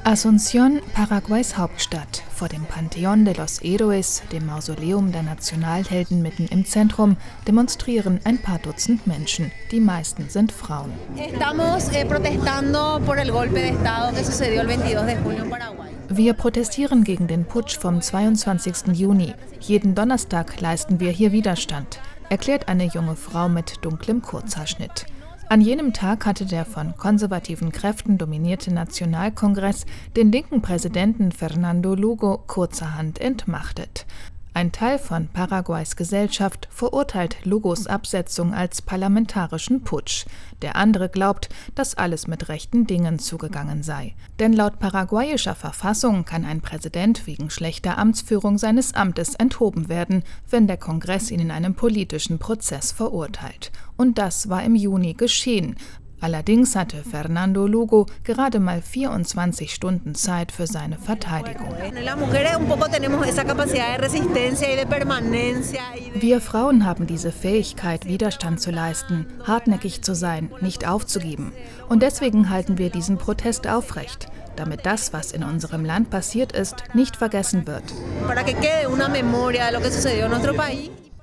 Asunción, 0.08 0.80
Paraguays 0.94 1.58
Hauptstadt, 1.58 2.22
vor 2.34 2.48
dem 2.48 2.64
Pantheon 2.64 3.26
de 3.26 3.34
los 3.34 3.60
Héroes, 3.60 4.22
dem 4.32 4.46
Mausoleum 4.46 5.12
der 5.12 5.22
Nationalhelden 5.22 6.22
mitten 6.22 6.46
im 6.46 6.64
Zentrum, 6.64 7.18
demonstrieren 7.46 8.18
ein 8.24 8.38
paar 8.38 8.58
Dutzend 8.58 9.06
Menschen. 9.06 9.52
Die 9.70 9.80
meisten 9.80 10.30
sind 10.30 10.50
Frauen. 10.50 10.94
Eh, 11.14 11.30
wir 16.08 16.32
protestieren 16.32 17.04
gegen 17.04 17.26
den 17.26 17.44
Putsch 17.44 17.76
vom 17.76 18.00
22. 18.00 18.94
Juni. 18.94 19.34
Jeden 19.60 19.94
Donnerstag 19.94 20.58
leisten 20.58 21.00
wir 21.00 21.10
hier 21.10 21.32
Widerstand, 21.32 22.00
erklärt 22.30 22.68
eine 22.68 22.84
junge 22.84 23.14
Frau 23.14 23.50
mit 23.50 23.84
dunklem 23.84 24.22
Kurzhaarschnitt. 24.22 25.04
An 25.50 25.62
jenem 25.62 25.94
Tag 25.94 26.26
hatte 26.26 26.44
der 26.44 26.66
von 26.66 26.94
konservativen 26.98 27.72
Kräften 27.72 28.18
dominierte 28.18 28.70
Nationalkongress 28.70 29.86
den 30.14 30.30
linken 30.30 30.60
Präsidenten 30.60 31.32
Fernando 31.32 31.94
Lugo 31.94 32.36
kurzerhand 32.46 33.18
entmachtet. 33.18 34.04
Ein 34.58 34.72
Teil 34.72 34.98
von 34.98 35.28
Paraguays 35.28 35.94
Gesellschaft 35.94 36.66
verurteilt 36.72 37.36
Lugos 37.44 37.86
Absetzung 37.86 38.52
als 38.52 38.82
parlamentarischen 38.82 39.84
Putsch. 39.84 40.26
Der 40.62 40.74
andere 40.74 41.08
glaubt, 41.08 41.48
dass 41.76 41.94
alles 41.94 42.26
mit 42.26 42.48
rechten 42.48 42.84
Dingen 42.84 43.20
zugegangen 43.20 43.84
sei. 43.84 44.16
Denn 44.40 44.52
laut 44.52 44.80
paraguayischer 44.80 45.54
Verfassung 45.54 46.24
kann 46.24 46.44
ein 46.44 46.60
Präsident 46.60 47.28
wegen 47.28 47.50
schlechter 47.50 47.98
Amtsführung 47.98 48.58
seines 48.58 48.94
Amtes 48.94 49.36
enthoben 49.36 49.88
werden, 49.88 50.24
wenn 50.50 50.66
der 50.66 50.76
Kongress 50.76 51.30
ihn 51.30 51.38
in 51.38 51.52
einem 51.52 51.76
politischen 51.76 52.40
Prozess 52.40 52.90
verurteilt. 52.90 53.70
Und 53.96 54.18
das 54.18 54.48
war 54.48 54.64
im 54.64 54.74
Juni 54.74 55.14
geschehen, 55.14 55.76
Allerdings 56.20 56.74
hatte 56.74 57.04
Fernando 57.04 57.66
Lugo 57.66 58.06
gerade 58.24 58.58
mal 58.60 58.82
24 58.82 59.72
Stunden 59.72 60.14
Zeit 60.14 60.52
für 60.52 60.66
seine 60.66 60.98
Verteidigung. 60.98 61.68
Wir 66.14 66.40
Frauen 66.40 66.84
haben 66.84 67.06
diese 67.06 67.32
Fähigkeit, 67.32 68.06
Widerstand 68.06 68.60
zu 68.60 68.70
leisten, 68.70 69.26
hartnäckig 69.44 70.02
zu 70.02 70.14
sein, 70.14 70.50
nicht 70.60 70.88
aufzugeben. 70.88 71.52
Und 71.88 72.02
deswegen 72.02 72.50
halten 72.50 72.78
wir 72.78 72.90
diesen 72.90 73.18
Protest 73.18 73.66
aufrecht 73.66 74.28
damit 74.58 74.84
das, 74.86 75.12
was 75.12 75.32
in 75.32 75.44
unserem 75.44 75.84
Land 75.84 76.10
passiert 76.10 76.52
ist, 76.52 76.82
nicht 76.94 77.16
vergessen 77.16 77.66
wird 77.66 77.84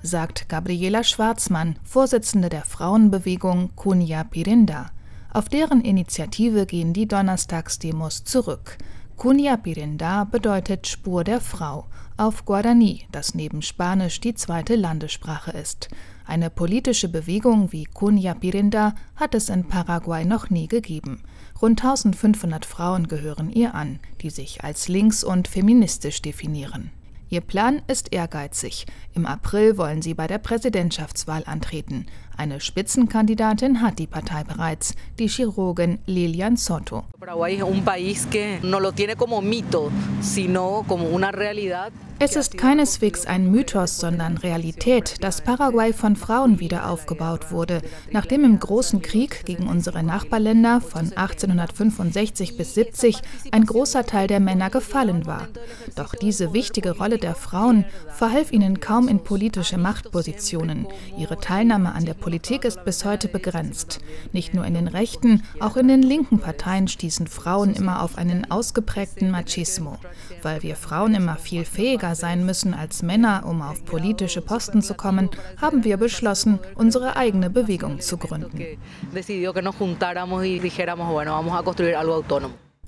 sagt 0.06 0.48
Gabriela 0.48 1.04
Schwarzmann, 1.04 1.78
Vorsitzende 1.84 2.48
der 2.48 2.62
Frauenbewegung 2.62 3.70
Cunha 3.76 4.24
Pirinda. 4.24 4.90
Auf 5.32 5.48
deren 5.48 5.82
Initiative 5.82 6.64
gehen 6.64 6.92
die 6.92 7.06
Donnerstagsdemos 7.06 8.24
zurück. 8.24 8.78
Cunha 9.16 9.56
Pirinda 9.56 10.24
bedeutet 10.24 10.86
Spur 10.86 11.24
der 11.24 11.40
Frau 11.40 11.86
auf 12.16 12.44
Guarani, 12.44 13.06
das 13.12 13.34
neben 13.34 13.60
Spanisch 13.60 14.20
die 14.20 14.34
zweite 14.34 14.76
Landessprache 14.76 15.50
ist. 15.50 15.88
Eine 16.24 16.50
politische 16.50 17.08
Bewegung 17.08 17.72
wie 17.72 17.84
Cunha 17.84 18.34
Pirinda 18.34 18.94
hat 19.16 19.34
es 19.34 19.48
in 19.48 19.68
Paraguay 19.68 20.24
noch 20.24 20.50
nie 20.50 20.68
gegeben. 20.68 21.22
Rund 21.60 21.82
1500 21.82 22.64
Frauen 22.64 23.08
gehören 23.08 23.50
ihr 23.50 23.74
an, 23.74 24.00
die 24.22 24.30
sich 24.30 24.64
als 24.64 24.88
links 24.88 25.24
und 25.24 25.48
feministisch 25.48 26.22
definieren. 26.22 26.90
Ihr 27.28 27.40
Plan 27.40 27.82
ist 27.88 28.12
ehrgeizig. 28.12 28.86
Im 29.12 29.26
April 29.26 29.76
wollen 29.78 30.00
sie 30.00 30.14
bei 30.14 30.28
der 30.28 30.38
Präsidentschaftswahl 30.38 31.42
antreten. 31.44 32.06
Eine 32.38 32.60
Spitzenkandidatin 32.60 33.80
hat 33.80 33.98
die 33.98 34.06
Partei 34.06 34.44
bereits, 34.44 34.94
die 35.18 35.26
Chirurgin 35.26 35.98
Lilian 36.04 36.56
Soto. 36.56 37.04
Es 42.18 42.34
ist 42.34 42.56
keineswegs 42.56 43.26
ein 43.26 43.50
Mythos, 43.50 43.98
sondern 43.98 44.38
Realität, 44.38 45.22
dass 45.22 45.42
Paraguay 45.42 45.92
von 45.92 46.16
Frauen 46.16 46.60
wieder 46.60 46.88
aufgebaut 46.88 47.50
wurde, 47.50 47.82
nachdem 48.10 48.44
im 48.44 48.58
Großen 48.58 49.02
Krieg 49.02 49.44
gegen 49.44 49.68
unsere 49.68 50.02
Nachbarländer 50.02 50.80
von 50.80 51.12
1865 51.14 52.56
bis 52.56 52.74
70 52.74 53.20
ein 53.50 53.66
großer 53.66 54.06
Teil 54.06 54.28
der 54.28 54.40
Männer 54.40 54.70
gefallen 54.70 55.26
war. 55.26 55.48
Doch 55.94 56.14
diese 56.14 56.54
wichtige 56.54 56.96
Rolle 56.96 57.18
der 57.18 57.34
Frauen 57.34 57.84
verhalf 58.08 58.50
ihnen 58.50 58.80
kaum 58.80 59.08
in 59.08 59.22
politische 59.22 59.76
Machtpositionen. 59.76 60.86
Ihre 61.18 61.38
Teilnahme 61.38 61.94
an 61.94 62.06
der 62.06 62.14
Politik 62.26 62.64
ist 62.64 62.84
bis 62.84 63.04
heute 63.04 63.28
begrenzt. 63.28 64.00
Nicht 64.32 64.52
nur 64.52 64.64
in 64.64 64.74
den 64.74 64.88
rechten, 64.88 65.44
auch 65.60 65.76
in 65.76 65.86
den 65.86 66.02
linken 66.02 66.40
Parteien 66.40 66.88
stießen 66.88 67.28
Frauen 67.28 67.72
immer 67.72 68.02
auf 68.02 68.18
einen 68.18 68.50
ausgeprägten 68.50 69.30
Machismo. 69.30 69.96
Weil 70.42 70.64
wir 70.64 70.74
Frauen 70.74 71.14
immer 71.14 71.36
viel 71.36 71.64
fähiger 71.64 72.16
sein 72.16 72.44
müssen 72.44 72.74
als 72.74 73.04
Männer, 73.04 73.44
um 73.46 73.62
auf 73.62 73.84
politische 73.84 74.40
Posten 74.40 74.82
zu 74.82 74.94
kommen, 74.94 75.30
haben 75.60 75.84
wir 75.84 75.98
beschlossen, 75.98 76.58
unsere 76.74 77.14
eigene 77.14 77.48
Bewegung 77.48 78.00
zu 78.00 78.16
gründen. 78.16 78.60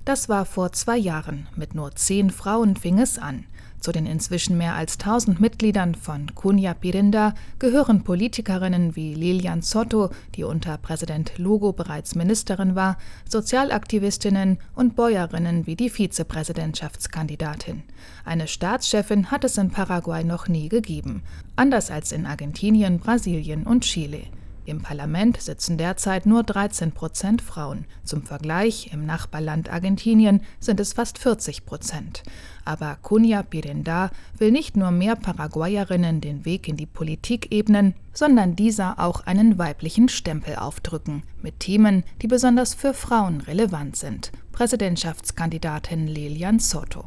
Das 0.04 0.28
war 0.28 0.46
vor 0.46 0.72
zwei 0.72 0.96
Jahren. 0.96 1.46
Mit 1.54 1.76
nur 1.76 1.94
zehn 1.94 2.30
Frauen 2.30 2.74
fing 2.74 2.98
es 2.98 3.18
an. 3.18 3.44
Zu 3.80 3.92
den 3.92 4.06
inzwischen 4.06 4.58
mehr 4.58 4.74
als 4.74 4.98
1000 4.98 5.40
Mitgliedern 5.40 5.94
von 5.94 6.34
Cunha 6.34 6.74
Pirinda 6.74 7.34
gehören 7.58 8.02
Politikerinnen 8.02 8.96
wie 8.96 9.14
Lilian 9.14 9.62
Soto, 9.62 10.10
die 10.34 10.44
unter 10.44 10.78
Präsident 10.78 11.38
Lugo 11.38 11.72
bereits 11.72 12.14
Ministerin 12.14 12.74
war, 12.74 12.98
Sozialaktivistinnen 13.28 14.58
und 14.74 14.96
Bäuerinnen 14.96 15.66
wie 15.66 15.76
die 15.76 15.90
Vizepräsidentschaftskandidatin. 15.90 17.84
Eine 18.24 18.48
Staatschefin 18.48 19.30
hat 19.30 19.44
es 19.44 19.58
in 19.58 19.70
Paraguay 19.70 20.24
noch 20.24 20.48
nie 20.48 20.68
gegeben, 20.68 21.22
anders 21.54 21.90
als 21.90 22.10
in 22.10 22.26
Argentinien, 22.26 22.98
Brasilien 22.98 23.64
und 23.64 23.84
Chile. 23.84 24.22
Im 24.68 24.82
Parlament 24.82 25.40
sitzen 25.40 25.78
derzeit 25.78 26.26
nur 26.26 26.42
13 26.42 26.92
Prozent 26.92 27.40
Frauen. 27.40 27.86
Zum 28.04 28.22
Vergleich, 28.22 28.90
im 28.92 29.06
Nachbarland 29.06 29.72
Argentinien 29.72 30.42
sind 30.60 30.78
es 30.78 30.92
fast 30.92 31.16
40 31.16 31.64
Prozent. 31.64 32.22
Aber 32.66 32.98
Cunha 33.00 33.42
Pirenda 33.42 34.10
will 34.36 34.50
nicht 34.50 34.76
nur 34.76 34.90
mehr 34.90 35.16
Paraguayerinnen 35.16 36.20
den 36.20 36.44
Weg 36.44 36.68
in 36.68 36.76
die 36.76 36.84
Politik 36.84 37.50
ebnen, 37.50 37.94
sondern 38.18 38.56
dieser 38.56 38.98
auch 38.98 39.26
einen 39.26 39.58
weiblichen 39.58 40.08
Stempel 40.08 40.56
aufdrücken, 40.56 41.22
mit 41.40 41.60
Themen, 41.60 42.02
die 42.20 42.26
besonders 42.26 42.74
für 42.74 42.92
Frauen 42.92 43.40
relevant 43.42 43.94
sind. 43.94 44.32
Präsidentschaftskandidatin 44.58 46.08
Lilian 46.08 46.58
Soto. 46.58 47.04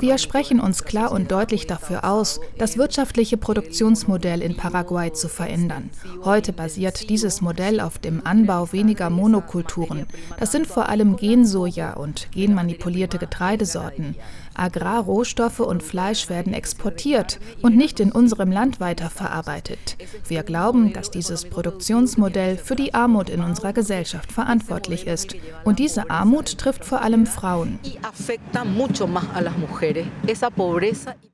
Wir 0.00 0.18
sprechen 0.18 0.58
uns 0.60 0.84
klar 0.84 1.12
und 1.12 1.30
deutlich 1.30 1.68
dafür 1.68 2.04
aus, 2.04 2.40
das 2.58 2.76
wirtschaftliche 2.76 3.36
Produktionsmodell 3.36 4.42
in 4.42 4.56
Paraguay 4.56 5.12
zu 5.12 5.28
verändern. 5.28 5.90
Heute 6.24 6.52
basiert 6.52 7.08
dieses 7.08 7.40
Modell 7.40 7.78
auf 7.78 7.98
dem 7.98 8.26
Anbau 8.26 8.72
weniger 8.72 9.10
Monokulturen. 9.10 10.06
Das 10.40 10.50
sind 10.50 10.66
vor 10.66 10.88
allem 10.88 11.14
Gensoja 11.14 11.92
und 11.92 12.32
genmanipulierte 12.32 13.18
Getreidesorten. 13.18 14.16
Agrarrohstoffe 14.54 15.60
und 15.60 15.82
Fleisch 15.82 16.28
werden 16.28 16.52
exportiert 16.52 17.40
und 17.62 17.76
nicht 17.76 18.00
in 18.00 18.12
unserem 18.12 18.50
Land 18.50 18.80
weiterverarbeitet. 18.80 19.96
Wir 20.26 20.42
glauben, 20.42 20.92
dass 20.92 21.10
dieses 21.10 21.44
Produktionsmodell 21.44 22.56
für 22.56 22.76
die 22.76 22.94
Armut 22.94 23.30
in 23.30 23.40
unserer 23.40 23.72
Gesellschaft 23.72 24.32
verantwortlich 24.32 25.06
ist. 25.06 25.36
Und 25.64 25.78
diese 25.78 26.10
Armut 26.10 26.58
trifft 26.58 26.84
vor 26.84 27.02
allem 27.02 27.26
Frauen. 27.26 27.78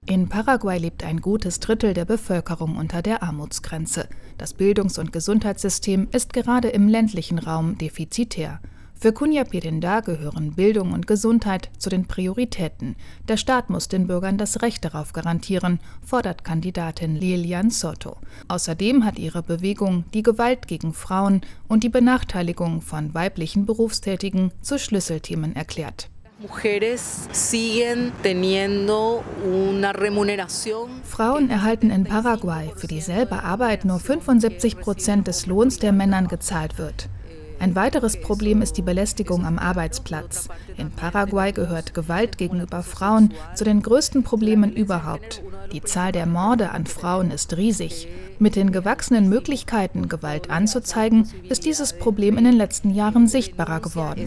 In 0.06 0.28
Paraguay 0.28 0.78
lebt 0.78 1.04
ein 1.04 1.20
gutes 1.20 1.60
Drittel 1.60 1.94
der 1.94 2.04
Bevölkerung 2.04 2.76
unter 2.76 3.02
der 3.02 3.22
Armutsgrenze. 3.22 4.08
Das 4.38 4.54
Bildungs- 4.54 4.98
und 4.98 5.12
Gesundheitssystem 5.12 6.08
ist 6.10 6.32
gerade 6.32 6.68
im 6.68 6.88
ländlichen 6.88 7.38
Raum 7.38 7.78
defizitär. 7.78 8.60
Für 9.02 9.14
Cunha 9.14 9.44
Pirinda 9.44 10.00
gehören 10.00 10.52
Bildung 10.52 10.92
und 10.92 11.06
Gesundheit 11.06 11.70
zu 11.78 11.88
den 11.88 12.04
Prioritäten. 12.04 12.96
Der 13.28 13.38
Staat 13.38 13.70
muss 13.70 13.88
den 13.88 14.06
Bürgern 14.06 14.36
das 14.36 14.60
Recht 14.60 14.84
darauf 14.84 15.14
garantieren, 15.14 15.80
fordert 16.04 16.44
Kandidatin 16.44 17.16
Lilian 17.16 17.70
Soto. 17.70 18.18
Außerdem 18.48 19.06
hat 19.06 19.18
ihre 19.18 19.42
Bewegung 19.42 20.04
die 20.12 20.22
Gewalt 20.22 20.68
gegen 20.68 20.92
Frauen 20.92 21.40
und 21.66 21.82
die 21.82 21.88
Benachteiligung 21.88 22.82
von 22.82 23.14
weiblichen 23.14 23.64
Berufstätigen 23.64 24.52
zu 24.60 24.78
Schlüsselthemen 24.78 25.56
erklärt. 25.56 26.10
Frauen 31.04 31.48
erhalten 31.48 31.90
in 31.90 32.04
Paraguay 32.04 32.70
für 32.76 32.86
dieselbe 32.86 33.44
Arbeit 33.44 33.86
nur 33.86 33.98
75 33.98 34.78
Prozent 34.78 35.26
des 35.26 35.46
Lohns, 35.46 35.78
der 35.78 35.92
Männern 35.92 36.28
gezahlt 36.28 36.76
wird. 36.76 37.08
Ein 37.60 37.74
weiteres 37.76 38.18
Problem 38.18 38.62
ist 38.62 38.78
die 38.78 38.82
Belästigung 38.82 39.44
am 39.44 39.58
Arbeitsplatz. 39.58 40.48
In 40.78 40.90
Paraguay 40.90 41.52
gehört 41.52 41.92
Gewalt 41.92 42.38
gegenüber 42.38 42.82
Frauen 42.82 43.34
zu 43.54 43.64
den 43.64 43.82
größten 43.82 44.22
Problemen 44.24 44.72
überhaupt. 44.72 45.42
Die 45.70 45.82
Zahl 45.82 46.10
der 46.10 46.24
Morde 46.24 46.70
an 46.70 46.86
Frauen 46.86 47.30
ist 47.30 47.56
riesig. 47.58 48.08
Mit 48.38 48.56
den 48.56 48.72
gewachsenen 48.72 49.28
Möglichkeiten, 49.28 50.08
Gewalt 50.08 50.48
anzuzeigen, 50.48 51.30
ist 51.50 51.66
dieses 51.66 51.92
Problem 51.98 52.38
in 52.38 52.44
den 52.44 52.56
letzten 52.56 52.94
Jahren 52.94 53.28
sichtbarer 53.28 53.80
geworden. 53.80 54.26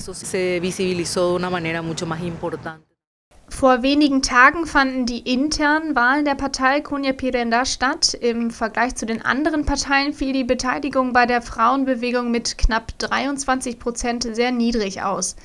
Vor 3.64 3.82
wenigen 3.82 4.22
Tagen 4.22 4.66
fanden 4.66 5.06
die 5.06 5.20
internen 5.20 5.96
Wahlen 5.96 6.26
der 6.26 6.36
Partei 6.36 6.82
Cunha 6.82 7.14
Pirenda 7.14 7.64
statt. 7.64 8.14
Im 8.14 8.52
Vergleich 8.52 8.96
zu 8.96 9.06
den 9.06 9.22
anderen 9.22 9.66
Parteien 9.66 10.12
fiel 10.12 10.34
die 10.34 10.44
Beteiligung 10.44 11.14
bei 11.14 11.26
der 11.26 11.42
Frauenbewegung 11.42 12.30
mit 12.30 12.58
knapp 12.58 12.92
23 13.00 13.80
Prozent 13.80 14.28
sehr 14.30 14.52
niedrig 14.52 15.02
aus. 15.02 15.38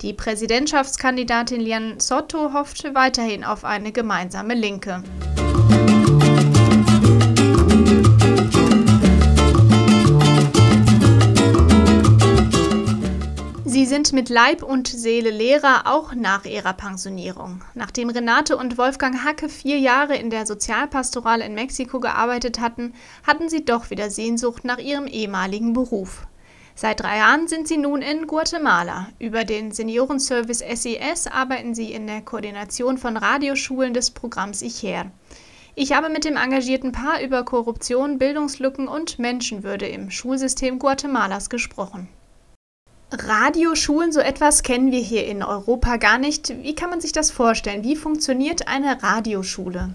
Die 0.00 0.14
Präsidentschaftskandidatin 0.14 1.60
Lian 1.60 2.00
Soto 2.00 2.54
hoffte 2.54 2.94
weiterhin 2.94 3.44
auf 3.44 3.66
eine 3.66 3.92
gemeinsame 3.92 4.54
Linke. 4.54 5.02
Sind 13.84 14.14
mit 14.14 14.30
Leib 14.30 14.62
und 14.62 14.88
Seele 14.88 15.30
Lehrer 15.30 15.82
auch 15.86 16.14
nach 16.14 16.46
ihrer 16.46 16.72
Pensionierung. 16.72 17.62
Nachdem 17.74 18.08
Renate 18.08 18.56
und 18.56 18.78
Wolfgang 18.78 19.22
Hacke 19.22 19.50
vier 19.50 19.78
Jahre 19.78 20.16
in 20.16 20.30
der 20.30 20.46
Sozialpastoral 20.46 21.42
in 21.42 21.54
Mexiko 21.54 22.00
gearbeitet 22.00 22.58
hatten, 22.58 22.94
hatten 23.26 23.50
sie 23.50 23.64
doch 23.64 23.90
wieder 23.90 24.08
Sehnsucht 24.08 24.64
nach 24.64 24.78
ihrem 24.78 25.06
ehemaligen 25.06 25.74
Beruf. 25.74 26.26
Seit 26.74 27.00
drei 27.00 27.18
Jahren 27.18 27.48
sind 27.48 27.68
sie 27.68 27.76
nun 27.76 28.02
in 28.02 28.26
Guatemala. 28.26 29.08
Über 29.18 29.44
den 29.44 29.72
Seniorenservice 29.72 30.60
SES 30.60 31.26
arbeiten 31.26 31.74
sie 31.74 31.92
in 31.92 32.06
der 32.06 32.22
Koordination 32.22 32.96
von 32.96 33.16
Radioschulen 33.16 33.92
des 33.92 34.10
Programms 34.10 34.62
ICHER. 34.62 35.10
Ich 35.74 35.92
habe 35.92 36.08
mit 36.08 36.24
dem 36.24 36.36
engagierten 36.36 36.92
Paar 36.92 37.20
über 37.20 37.44
Korruption, 37.44 38.16
Bildungslücken 38.16 38.88
und 38.88 39.18
Menschenwürde 39.18 39.86
im 39.86 40.10
Schulsystem 40.10 40.78
Guatemalas 40.78 41.50
gesprochen. 41.50 42.08
Radioschulen, 43.12 44.10
so 44.10 44.20
etwas 44.20 44.62
kennen 44.62 44.90
wir 44.90 45.00
hier 45.00 45.26
in 45.26 45.42
Europa 45.42 45.96
gar 45.96 46.18
nicht. 46.18 46.52
Wie 46.62 46.74
kann 46.74 46.90
man 46.90 47.00
sich 47.00 47.12
das 47.12 47.30
vorstellen? 47.30 47.84
Wie 47.84 47.96
funktioniert 47.96 48.66
eine 48.66 49.02
Radioschule? 49.02 49.94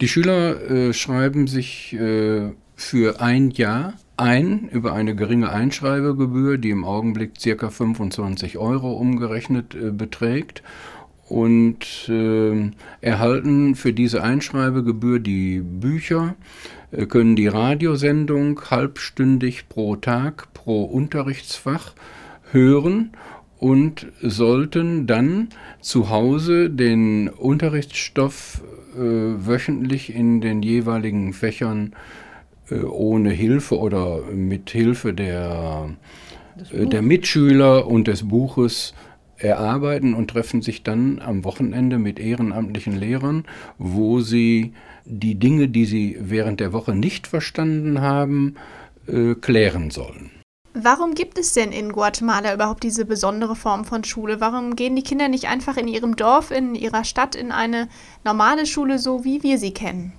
Die 0.00 0.08
Schüler 0.08 0.70
äh, 0.70 0.92
schreiben 0.92 1.46
sich 1.46 1.92
äh, 1.94 2.50
für 2.74 3.20
ein 3.20 3.50
Jahr 3.50 3.94
ein 4.16 4.68
über 4.68 4.92
eine 4.92 5.14
geringe 5.14 5.50
Einschreibegebühr, 5.50 6.58
die 6.58 6.70
im 6.70 6.84
Augenblick 6.84 7.32
ca. 7.40 7.70
25 7.70 8.58
Euro 8.58 8.92
umgerechnet 8.92 9.74
äh, 9.74 9.90
beträgt 9.90 10.62
und 11.28 12.08
äh, 12.08 12.70
erhalten 13.00 13.74
für 13.76 13.92
diese 13.92 14.22
Einschreibegebühr 14.22 15.20
die 15.20 15.60
Bücher, 15.60 16.34
äh, 16.90 17.06
können 17.06 17.36
die 17.36 17.48
Radiosendung 17.48 18.60
halbstündig 18.70 19.68
pro 19.68 19.96
Tag 19.96 20.52
pro 20.52 20.84
Unterrichtsfach 20.84 21.94
hören 22.54 23.10
und 23.58 24.06
sollten 24.22 25.06
dann 25.06 25.48
zu 25.80 26.08
Hause 26.08 26.70
den 26.70 27.28
Unterrichtsstoff 27.28 28.62
äh, 28.94 28.98
wöchentlich 28.98 30.14
in 30.14 30.40
den 30.40 30.62
jeweiligen 30.62 31.32
Fächern 31.32 31.94
äh, 32.70 32.76
ohne 32.76 33.30
Hilfe 33.30 33.78
oder 33.78 34.22
mit 34.32 34.70
Hilfe 34.70 35.12
der, 35.12 35.90
äh, 36.72 36.86
der 36.86 37.02
Mitschüler 37.02 37.86
und 37.86 38.06
des 38.06 38.28
Buches 38.28 38.94
erarbeiten 39.36 40.14
und 40.14 40.30
treffen 40.30 40.62
sich 40.62 40.82
dann 40.82 41.18
am 41.18 41.44
Wochenende 41.44 41.98
mit 41.98 42.18
ehrenamtlichen 42.20 42.96
Lehrern, 42.96 43.44
wo 43.78 44.20
sie 44.20 44.72
die 45.04 45.34
Dinge, 45.34 45.68
die 45.68 45.84
sie 45.84 46.16
während 46.20 46.60
der 46.60 46.72
Woche 46.72 46.94
nicht 46.94 47.26
verstanden 47.26 48.00
haben, 48.00 48.54
äh, 49.06 49.34
klären 49.34 49.90
sollen. 49.90 50.30
Warum 50.76 51.14
gibt 51.14 51.38
es 51.38 51.52
denn 51.52 51.70
in 51.70 51.92
Guatemala 51.92 52.52
überhaupt 52.52 52.82
diese 52.82 53.04
besondere 53.04 53.54
Form 53.54 53.84
von 53.84 54.02
Schule? 54.02 54.40
Warum 54.40 54.74
gehen 54.74 54.96
die 54.96 55.04
Kinder 55.04 55.28
nicht 55.28 55.46
einfach 55.46 55.76
in 55.76 55.86
ihrem 55.86 56.16
Dorf, 56.16 56.50
in 56.50 56.74
ihrer 56.74 57.04
Stadt 57.04 57.36
in 57.36 57.52
eine 57.52 57.88
normale 58.24 58.66
Schule, 58.66 58.98
so 58.98 59.24
wie 59.24 59.44
wir 59.44 59.58
sie 59.58 59.72
kennen? 59.72 60.12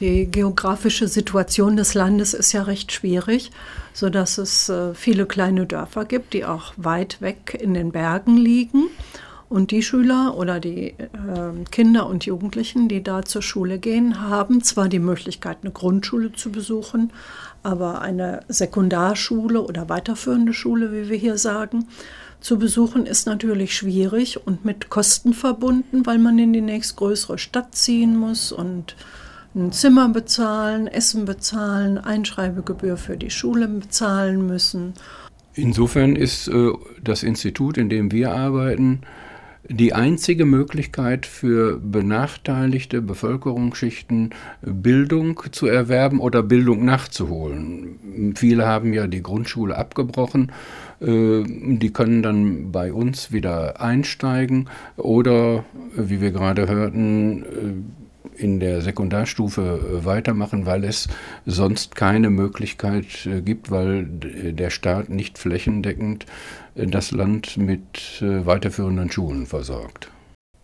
Die 0.00 0.26
geografische 0.26 1.06
Situation 1.06 1.76
des 1.76 1.94
Landes 1.94 2.34
ist 2.34 2.52
ja 2.52 2.64
recht 2.64 2.90
schwierig, 2.90 3.52
sodass 3.94 4.38
es 4.38 4.68
äh, 4.68 4.92
viele 4.92 5.24
kleine 5.24 5.66
Dörfer 5.66 6.04
gibt, 6.04 6.34
die 6.34 6.44
auch 6.44 6.74
weit 6.76 7.20
weg 7.20 7.56
in 7.58 7.72
den 7.72 7.92
Bergen 7.92 8.36
liegen. 8.36 8.88
Und 9.48 9.70
die 9.70 9.82
Schüler 9.82 10.36
oder 10.36 10.58
die 10.58 10.88
äh, 10.88 11.64
Kinder 11.70 12.08
und 12.08 12.26
Jugendlichen, 12.26 12.88
die 12.88 13.04
da 13.04 13.24
zur 13.24 13.42
Schule 13.42 13.78
gehen, 13.78 14.20
haben 14.20 14.62
zwar 14.62 14.88
die 14.88 14.98
Möglichkeit, 14.98 15.58
eine 15.62 15.70
Grundschule 15.70 16.32
zu 16.32 16.50
besuchen, 16.50 17.12
aber 17.66 18.00
eine 18.00 18.40
Sekundarschule 18.46 19.60
oder 19.60 19.88
weiterführende 19.88 20.52
Schule, 20.52 20.92
wie 20.92 21.08
wir 21.08 21.16
hier 21.16 21.36
sagen, 21.36 21.88
zu 22.38 22.58
besuchen 22.58 23.06
ist 23.06 23.26
natürlich 23.26 23.74
schwierig 23.74 24.46
und 24.46 24.64
mit 24.64 24.88
Kosten 24.88 25.34
verbunden, 25.34 26.06
weil 26.06 26.18
man 26.18 26.38
in 26.38 26.52
die 26.52 26.60
nächstgrößere 26.60 27.38
Stadt 27.38 27.74
ziehen 27.74 28.16
muss 28.16 28.52
und 28.52 28.94
ein 29.56 29.72
Zimmer 29.72 30.08
bezahlen, 30.10 30.86
Essen 30.86 31.24
bezahlen, 31.24 31.98
Einschreibegebühr 31.98 32.96
für 32.96 33.16
die 33.16 33.30
Schule 33.30 33.66
bezahlen 33.66 34.46
müssen. 34.46 34.94
Insofern 35.54 36.14
ist 36.14 36.46
äh, 36.46 36.70
das 37.02 37.24
Institut, 37.24 37.78
in 37.78 37.88
dem 37.88 38.12
wir 38.12 38.32
arbeiten, 38.32 39.00
die 39.68 39.92
einzige 39.92 40.44
Möglichkeit 40.44 41.26
für 41.26 41.78
benachteiligte 41.78 43.02
Bevölkerungsschichten 43.02 44.30
Bildung 44.62 45.42
zu 45.50 45.66
erwerben 45.66 46.20
oder 46.20 46.42
Bildung 46.42 46.84
nachzuholen. 46.84 48.34
Viele 48.36 48.66
haben 48.66 48.92
ja 48.92 49.06
die 49.06 49.22
Grundschule 49.22 49.76
abgebrochen, 49.76 50.52
äh, 51.00 51.42
die 51.44 51.92
können 51.92 52.22
dann 52.22 52.72
bei 52.72 52.92
uns 52.92 53.32
wieder 53.32 53.80
einsteigen 53.80 54.68
oder, 54.96 55.64
wie 55.96 56.20
wir 56.20 56.30
gerade 56.30 56.68
hörten, 56.68 57.42
äh, 57.42 58.05
in 58.36 58.60
der 58.60 58.82
Sekundarstufe 58.82 59.62
äh, 59.62 60.04
weitermachen, 60.04 60.66
weil 60.66 60.84
es 60.84 61.08
sonst 61.44 61.96
keine 61.96 62.30
Möglichkeit 62.30 63.26
äh, 63.26 63.40
gibt, 63.40 63.70
weil 63.70 64.04
der 64.06 64.70
Staat 64.70 65.08
nicht 65.08 65.38
flächendeckend 65.38 66.26
äh, 66.74 66.86
das 66.86 67.10
Land 67.10 67.56
mit 67.56 68.20
weiterführenden 68.20 69.10
Schulen 69.10 69.46
versorgt. 69.46 70.10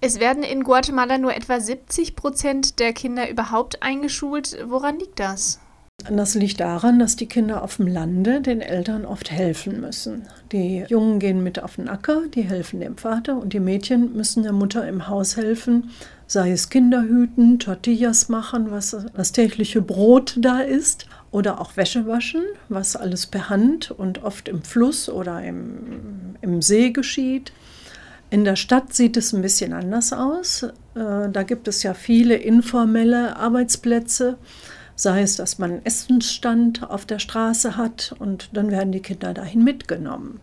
Es 0.01 0.19
werden 0.19 0.43
in 0.43 0.65
Guatemala 0.65 1.17
nur 1.17 1.35
etwa 1.35 1.61
70 1.61 2.17
Prozent 2.17 2.81
der 2.81 2.93
Kinder 2.93 3.31
überhaupt 3.31 3.83
eingeschult. 3.83 4.59
Woran 4.69 4.99
liegt 4.99 5.21
das? 5.21 5.61
Das 6.11 6.35
liegt 6.35 6.61
daran, 6.61 6.99
dass 6.99 7.17
die 7.17 7.27
Kinder 7.27 7.63
auf 7.63 7.77
dem 7.77 7.87
Lande 7.87 8.41
den 8.41 8.61
Eltern 8.61 9.05
oft 9.05 9.31
helfen 9.31 9.81
müssen. 9.81 10.23
Die 10.51 10.85
Jungen 10.89 11.19
gehen 11.19 11.43
mit 11.43 11.63
auf 11.63 11.77
den 11.77 11.89
Acker, 11.89 12.23
die 12.35 12.43
helfen 12.43 12.81
dem 12.81 12.97
Vater 12.97 13.37
und 13.37 13.53
die 13.53 13.61
Mädchen 13.61 14.15
müssen 14.15 14.43
der 14.43 14.53
Mutter 14.53 14.87
im 14.89 15.09
Haus 15.09 15.37
helfen, 15.37 15.91
sei 16.27 16.51
es 16.51 16.71
Kinderhüten, 16.71 17.59
Tortillas 17.59 18.29
machen, 18.29 18.71
was 18.71 18.97
das 19.15 19.33
tägliche 19.33 19.83
Brot 19.83 20.37
da 20.39 20.61
ist, 20.61 21.07
oder 21.31 21.61
auch 21.61 21.77
Wäsche 21.77 22.07
waschen, 22.07 22.43
was 22.69 22.95
alles 22.95 23.27
per 23.27 23.49
Hand 23.49 23.91
und 23.91 24.23
oft 24.23 24.49
im 24.49 24.63
Fluss 24.63 25.09
oder 25.09 25.43
im, 25.43 26.37
im 26.43 26.63
See 26.63 26.91
geschieht. 26.91 27.53
In 28.33 28.45
der 28.45 28.57
Stadt 28.57 28.95
sieht 28.95 29.17
es 29.17 29.33
ein 29.33 29.43
bisschen 29.43 29.73
anders 29.73 30.13
aus. 30.13 30.63
Äh, 30.63 30.71
da 31.31 31.43
gibt 31.43 31.69
es 31.69 31.83
ja 31.83 31.93
viele 31.93 32.35
informelle 32.35 33.37
Arbeitsplätze, 33.37 34.39
sei 35.03 35.23
es, 35.23 35.37
dass 35.37 35.59
man 35.59 35.73
einen 35.73 35.85
Essensstand 35.85 36.89
auf 36.89 37.07
der 37.07 37.19
Straße 37.19 37.77
hat 37.77 38.15
und 38.19 38.51
dann 38.53 38.71
werden 38.71 38.93
die 38.93 39.01
Kinder 39.01 39.35
dahin 39.35 39.65
mitgenommen 39.65 40.41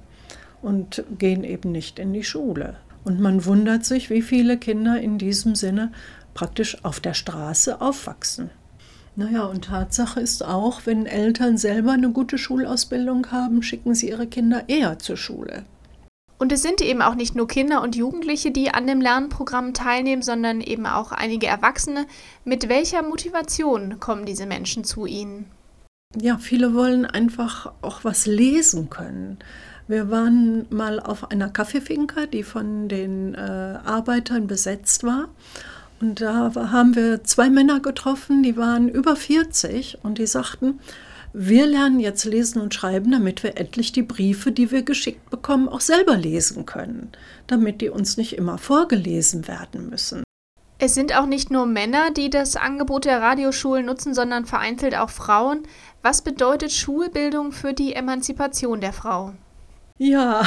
und 0.61 1.03
gehen 1.17 1.45
eben 1.45 1.71
nicht 1.71 1.97
in 1.97 2.11
die 2.11 2.23
Schule. 2.23 2.75
Und 3.05 3.21
man 3.21 3.45
wundert 3.45 3.85
sich, 3.85 4.09
wie 4.09 4.21
viele 4.21 4.57
Kinder 4.57 4.99
in 4.99 5.17
diesem 5.17 5.55
Sinne 5.55 5.93
praktisch 6.33 6.83
auf 6.83 6.99
der 6.99 7.13
Straße 7.13 7.79
aufwachsen. 7.79 8.49
Naja, 9.15 9.45
und 9.45 9.65
Tatsache 9.65 10.19
ist 10.19 10.45
auch, 10.45 10.81
wenn 10.85 11.05
Eltern 11.05 11.57
selber 11.57 11.93
eine 11.93 12.11
gute 12.11 12.37
Schulausbildung 12.37 13.31
haben, 13.31 13.63
schicken 13.63 13.95
sie 13.95 14.09
ihre 14.09 14.27
Kinder 14.27 14.63
eher 14.67 14.99
zur 14.99 15.17
Schule. 15.17 15.63
Und 16.39 16.53
es 16.53 16.61
sind 16.61 16.81
eben 16.81 17.01
auch 17.01 17.15
nicht 17.15 17.35
nur 17.35 17.49
Kinder 17.49 17.81
und 17.83 17.97
Jugendliche, 17.97 18.49
die 18.49 18.73
an 18.73 18.87
dem 18.87 19.01
Lernprogramm 19.01 19.73
teilnehmen, 19.73 20.21
sondern 20.21 20.61
eben 20.61 20.85
auch 20.85 21.11
einige 21.11 21.47
Erwachsene. 21.47 22.07
Mit 22.45 22.69
welcher 22.69 23.03
Motivation 23.03 23.99
kommen 23.99 24.25
diese 24.25 24.45
Menschen 24.45 24.85
zu 24.85 25.05
Ihnen? 25.05 25.45
Ja, 26.15 26.37
viele 26.37 26.73
wollen 26.73 27.05
einfach 27.05 27.73
auch 27.81 28.05
was 28.05 28.25
lesen 28.25 28.89
können. 28.89 29.37
Wir 29.89 30.09
waren 30.09 30.65
mal 30.69 30.99
auf 31.01 31.29
einer 31.29 31.49
Kaffeefinker, 31.49 32.25
die 32.25 32.43
von 32.43 32.87
den 32.87 33.35
äh, 33.35 33.37
Arbeitern 33.37 34.47
besetzt 34.47 35.03
war. 35.03 35.27
Und 35.99 36.21
da 36.21 36.53
haben 36.55 36.95
wir 36.95 37.23
zwei 37.25 37.49
Männer 37.49 37.81
getroffen, 37.81 38.43
die 38.43 38.55
waren 38.55 38.87
über 38.87 39.17
40 39.17 39.97
und 40.03 40.17
die 40.17 40.27
sagten, 40.27 40.79
wir 41.41 41.67
lernen 41.67 42.01
jetzt 42.01 42.25
lesen 42.25 42.61
und 42.61 42.73
schreiben, 42.73 43.11
damit 43.11 43.43
wir 43.43 43.57
endlich 43.57 43.93
die 43.93 44.03
Briefe, 44.03 44.51
die 44.51 44.71
wir 44.71 44.83
geschickt 44.83 45.29
bekommen, 45.29 45.69
auch 45.69 45.79
selber 45.79 46.17
lesen 46.17 46.65
können, 46.65 47.13
damit 47.47 47.79
die 47.79 47.87
uns 47.87 48.17
nicht 48.17 48.33
immer 48.33 48.57
vorgelesen 48.57 49.47
werden 49.47 49.89
müssen. 49.89 50.23
Es 50.79 50.95
sind 50.95 51.15
auch 51.17 51.25
nicht 51.25 51.49
nur 51.49 51.65
Männer, 51.65 52.11
die 52.11 52.29
das 52.29 52.57
Angebot 52.57 53.05
der 53.05 53.21
Radioschulen 53.21 53.85
nutzen, 53.85 54.13
sondern 54.13 54.45
vereinzelt 54.45 54.95
auch 54.95 55.09
Frauen. 55.09 55.63
Was 56.01 56.23
bedeutet 56.23 56.73
Schulbildung 56.73 57.53
für 57.53 57.71
die 57.71 57.93
Emanzipation 57.93 58.81
der 58.81 58.91
Frau? 58.91 59.33
Ja, 59.97 60.45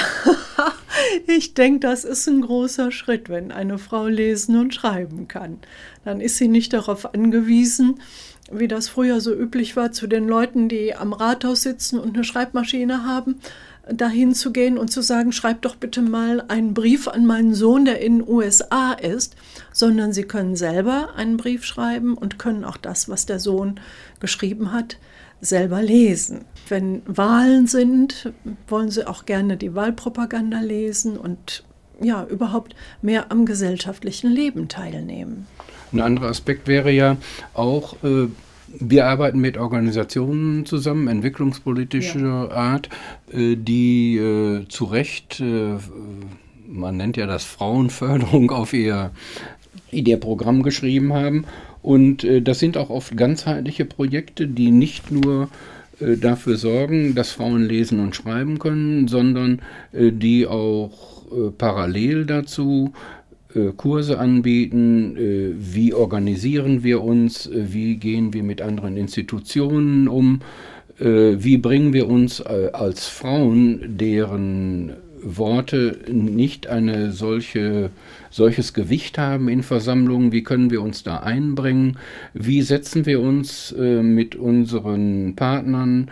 ich 1.26 1.52
denke, 1.52 1.80
das 1.80 2.04
ist 2.04 2.26
ein 2.26 2.40
großer 2.40 2.90
Schritt, 2.90 3.28
wenn 3.28 3.52
eine 3.52 3.76
Frau 3.76 4.06
lesen 4.06 4.58
und 4.58 4.74
schreiben 4.74 5.28
kann. 5.28 5.58
Dann 6.04 6.22
ist 6.22 6.36
sie 6.36 6.48
nicht 6.48 6.72
darauf 6.72 7.14
angewiesen, 7.14 8.00
wie 8.52 8.68
das 8.68 8.88
früher 8.88 9.20
so 9.20 9.34
üblich 9.34 9.76
war, 9.76 9.92
zu 9.92 10.06
den 10.06 10.28
Leuten, 10.28 10.68
die 10.68 10.94
am 10.94 11.12
Rathaus 11.12 11.62
sitzen 11.62 11.98
und 11.98 12.14
eine 12.14 12.24
Schreibmaschine 12.24 13.04
haben, 13.06 13.40
dahin 13.90 14.34
zu 14.34 14.52
gehen 14.52 14.78
und 14.78 14.92
zu 14.92 15.02
sagen, 15.02 15.32
schreib 15.32 15.62
doch 15.62 15.76
bitte 15.76 16.02
mal 16.02 16.44
einen 16.48 16.74
Brief 16.74 17.08
an 17.08 17.26
meinen 17.26 17.54
Sohn, 17.54 17.84
der 17.84 18.00
in 18.00 18.20
den 18.20 18.28
USA 18.28 18.92
ist, 18.92 19.34
sondern 19.72 20.12
sie 20.12 20.22
können 20.22 20.56
selber 20.56 21.10
einen 21.16 21.36
Brief 21.36 21.64
schreiben 21.64 22.14
und 22.14 22.38
können 22.38 22.64
auch 22.64 22.76
das, 22.76 23.08
was 23.08 23.26
der 23.26 23.40
Sohn 23.40 23.80
geschrieben 24.20 24.72
hat, 24.72 24.98
selber 25.40 25.82
lesen. 25.82 26.44
Wenn 26.68 27.02
Wahlen 27.06 27.66
sind, 27.66 28.32
wollen 28.68 28.90
sie 28.90 29.06
auch 29.06 29.26
gerne 29.26 29.56
die 29.56 29.74
Wahlpropaganda 29.74 30.60
lesen 30.60 31.16
und 31.16 31.64
ja, 32.00 32.24
überhaupt 32.24 32.74
mehr 33.00 33.30
am 33.30 33.46
gesellschaftlichen 33.46 34.30
Leben 34.30 34.68
teilnehmen. 34.68 35.46
Ein 35.92 36.00
anderer 36.00 36.28
Aspekt 36.28 36.68
wäre 36.68 36.90
ja 36.90 37.16
auch, 37.54 38.02
äh, 38.02 38.28
wir 38.78 39.06
arbeiten 39.06 39.38
mit 39.40 39.58
Organisationen 39.58 40.64
zusammen, 40.64 41.08
entwicklungspolitischer 41.08 42.48
ja. 42.48 42.50
Art, 42.50 42.88
äh, 43.32 43.56
die 43.56 44.16
äh, 44.16 44.66
zu 44.68 44.84
Recht, 44.86 45.40
äh, 45.40 45.76
man 46.66 46.96
nennt 46.96 47.16
ja 47.16 47.26
das 47.26 47.44
Frauenförderung, 47.44 48.50
auf 48.50 48.72
ihr, 48.72 49.10
ihr 49.90 50.16
Programm 50.18 50.62
geschrieben 50.62 51.12
haben. 51.12 51.44
Und 51.82 52.24
äh, 52.24 52.40
das 52.40 52.58
sind 52.58 52.76
auch 52.76 52.88
oft 52.88 53.16
ganzheitliche 53.16 53.84
Projekte, 53.84 54.46
die 54.46 54.70
nicht 54.70 55.10
nur 55.10 55.50
äh, 56.00 56.16
dafür 56.16 56.56
sorgen, 56.56 57.14
dass 57.14 57.32
Frauen 57.32 57.64
lesen 57.64 58.00
und 58.00 58.16
schreiben 58.16 58.58
können, 58.58 59.08
sondern 59.08 59.60
die 59.92 60.46
auch 60.46 60.90
parallel 61.58 62.24
dazu 62.24 62.92
Kurse 63.76 64.18
anbieten, 64.18 65.16
äh, 65.16 65.52
wie 65.56 65.94
organisieren 65.94 66.82
wir 66.82 67.02
uns, 67.02 67.46
äh, 67.46 67.72
wie 67.72 67.96
gehen 67.96 68.32
wir 68.32 68.42
mit 68.42 68.62
anderen 68.62 68.96
Institutionen 68.96 70.08
um, 70.08 70.40
wie 70.98 71.56
bringen 71.56 71.94
wir 71.94 72.06
uns 72.06 72.42
als 72.42 73.08
Frauen, 73.08 73.96
deren 73.96 74.92
Worte 75.22 75.98
nicht 76.12 76.68
eine 76.68 77.10
solche, 77.10 77.90
solches 78.30 78.72
Gewicht 78.72 79.18
haben 79.18 79.48
in 79.48 79.62
Versammlungen, 79.62 80.30
wie 80.30 80.44
können 80.44 80.70
wir 80.70 80.80
uns 80.80 81.02
da 81.02 81.16
einbringen, 81.16 81.96
wie 82.34 82.62
setzen 82.62 83.06
wir 83.06 83.20
uns 83.20 83.74
mit 83.76 84.36
unseren 84.36 85.34
Partnern, 85.34 86.10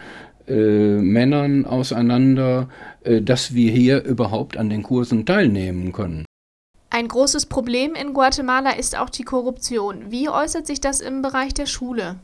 äh, 0.50 1.00
Männern 1.00 1.64
auseinander, 1.64 2.68
äh, 3.04 3.22
dass 3.22 3.54
wir 3.54 3.70
hier 3.70 4.02
überhaupt 4.02 4.56
an 4.56 4.68
den 4.68 4.82
Kursen 4.82 5.24
teilnehmen 5.24 5.92
können. 5.92 6.24
Ein 6.92 7.06
großes 7.06 7.46
Problem 7.46 7.94
in 7.94 8.14
Guatemala 8.14 8.72
ist 8.72 8.98
auch 8.98 9.10
die 9.10 9.22
Korruption. 9.22 10.10
Wie 10.10 10.28
äußert 10.28 10.66
sich 10.66 10.80
das 10.80 11.00
im 11.00 11.22
Bereich 11.22 11.54
der 11.54 11.66
Schule? 11.66 12.16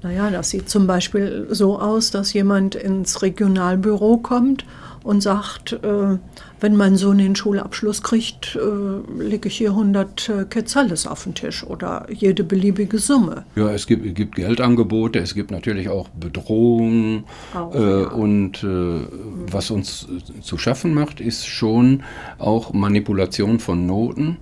Naja, 0.00 0.30
das 0.30 0.50
sieht 0.50 0.70
zum 0.70 0.86
Beispiel 0.86 1.48
so 1.50 1.80
aus, 1.80 2.12
dass 2.12 2.32
jemand 2.32 2.76
ins 2.76 3.22
Regionalbüro 3.22 4.18
kommt 4.18 4.64
und 5.06 5.22
sagt, 5.22 5.72
äh, 5.72 6.18
wenn 6.60 6.76
mein 6.76 6.96
Sohn 6.96 7.18
den 7.18 7.36
Schulabschluss 7.36 8.02
kriegt, 8.02 8.56
äh, 8.56 9.22
lege 9.22 9.46
ich 9.48 9.56
hier 9.56 9.70
100 9.70 10.28
äh, 10.28 10.44
Quetzales 10.50 11.06
auf 11.06 11.22
den 11.22 11.34
Tisch 11.34 11.64
oder 11.64 12.06
jede 12.10 12.42
beliebige 12.42 12.98
Summe. 12.98 13.44
Ja, 13.54 13.70
es 13.70 13.86
gibt, 13.86 14.16
gibt 14.16 14.34
Geldangebote, 14.34 15.20
es 15.20 15.34
gibt 15.34 15.52
natürlich 15.52 15.88
auch 15.88 16.08
Bedrohungen 16.08 17.22
auch, 17.54 17.72
äh, 17.72 18.02
ja. 18.02 18.08
und 18.08 18.64
äh, 18.64 19.06
was 19.48 19.70
uns 19.70 20.08
zu 20.42 20.58
schaffen 20.58 20.92
macht, 20.92 21.20
ist 21.20 21.46
schon 21.46 22.02
auch 22.38 22.72
Manipulation 22.72 23.60
von 23.60 23.86
Noten. 23.86 24.38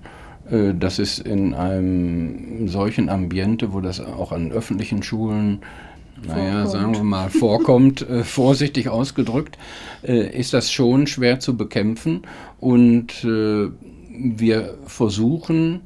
Äh, 0.50 0.72
das 0.72 0.98
ist 0.98 1.18
in 1.18 1.52
einem 1.52 2.68
solchen 2.68 3.10
Ambiente, 3.10 3.74
wo 3.74 3.80
das 3.82 4.00
auch 4.00 4.32
an 4.32 4.50
öffentlichen 4.50 5.02
Schulen 5.02 5.60
naja, 6.26 6.66
sagen 6.66 6.94
wir 6.94 7.02
mal, 7.02 7.30
vorkommt, 7.30 8.08
äh, 8.08 8.24
vorsichtig 8.24 8.88
ausgedrückt, 8.88 9.58
äh, 10.02 10.38
ist 10.38 10.54
das 10.54 10.70
schon 10.70 11.06
schwer 11.06 11.40
zu 11.40 11.56
bekämpfen. 11.56 12.22
Und 12.60 13.24
äh, 13.24 13.68
wir 14.16 14.74
versuchen, 14.86 15.82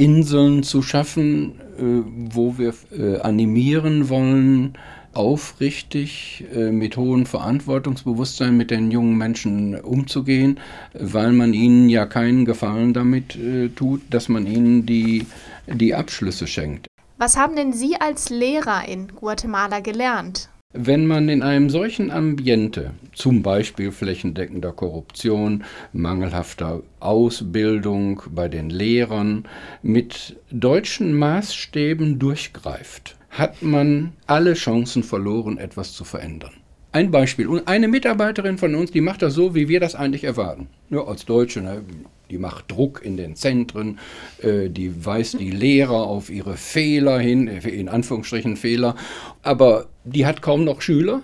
Inseln 0.00 0.62
zu 0.62 0.82
schaffen, 0.82 1.60
äh, 1.78 2.02
wo 2.32 2.56
wir 2.56 2.74
äh, 2.96 3.20
animieren 3.20 4.08
wollen, 4.08 4.74
aufrichtig 5.12 6.44
äh, 6.54 6.70
mit 6.70 6.96
hohem 6.96 7.26
Verantwortungsbewusstsein 7.26 8.56
mit 8.56 8.70
den 8.70 8.90
jungen 8.90 9.18
Menschen 9.18 9.74
umzugehen, 9.74 10.60
weil 10.94 11.32
man 11.32 11.52
ihnen 11.52 11.88
ja 11.88 12.06
keinen 12.06 12.44
Gefallen 12.44 12.94
damit 12.94 13.36
tut, 13.74 14.02
dass 14.10 14.28
man 14.28 14.46
ihnen 14.46 14.86
die, 14.86 15.26
die 15.66 15.94
Abschlüsse 15.94 16.46
schenkt. 16.46 16.89
Was 17.20 17.36
haben 17.36 17.54
denn 17.54 17.74
Sie 17.74 17.96
als 18.00 18.30
Lehrer 18.30 18.88
in 18.88 19.08
Guatemala 19.08 19.80
gelernt? 19.80 20.48
Wenn 20.72 21.06
man 21.06 21.28
in 21.28 21.42
einem 21.42 21.68
solchen 21.68 22.10
Ambiente, 22.10 22.92
zum 23.12 23.42
Beispiel 23.42 23.92
flächendeckender 23.92 24.72
Korruption, 24.72 25.64
mangelhafter 25.92 26.82
Ausbildung 26.98 28.22
bei 28.30 28.48
den 28.48 28.70
Lehrern, 28.70 29.44
mit 29.82 30.36
deutschen 30.50 31.12
Maßstäben 31.12 32.18
durchgreift, 32.18 33.18
hat 33.28 33.60
man 33.60 34.14
alle 34.26 34.54
Chancen 34.54 35.02
verloren, 35.02 35.58
etwas 35.58 35.92
zu 35.92 36.04
verändern. 36.04 36.52
Ein 36.92 37.10
Beispiel. 37.10 37.62
eine 37.66 37.88
Mitarbeiterin 37.88 38.56
von 38.56 38.74
uns, 38.74 38.92
die 38.92 39.02
macht 39.02 39.20
das 39.20 39.34
so, 39.34 39.54
wie 39.54 39.68
wir 39.68 39.78
das 39.78 39.94
eigentlich 39.94 40.24
erwarten. 40.24 40.68
Nur 40.88 41.06
als 41.06 41.26
Deutsche, 41.26 41.60
ne? 41.60 41.82
Die 42.30 42.38
macht 42.38 42.70
Druck 42.70 43.02
in 43.04 43.16
den 43.16 43.36
Zentren, 43.36 43.98
äh, 44.42 44.68
die 44.68 45.04
weist 45.04 45.38
die 45.38 45.50
Lehrer 45.50 46.06
auf 46.06 46.30
ihre 46.30 46.56
Fehler 46.56 47.18
hin, 47.18 47.48
äh, 47.48 47.68
in 47.68 47.88
Anführungsstrichen 47.88 48.56
Fehler, 48.56 48.96
aber 49.42 49.86
die 50.04 50.26
hat 50.26 50.42
kaum 50.42 50.64
noch 50.64 50.80
Schüler. 50.80 51.22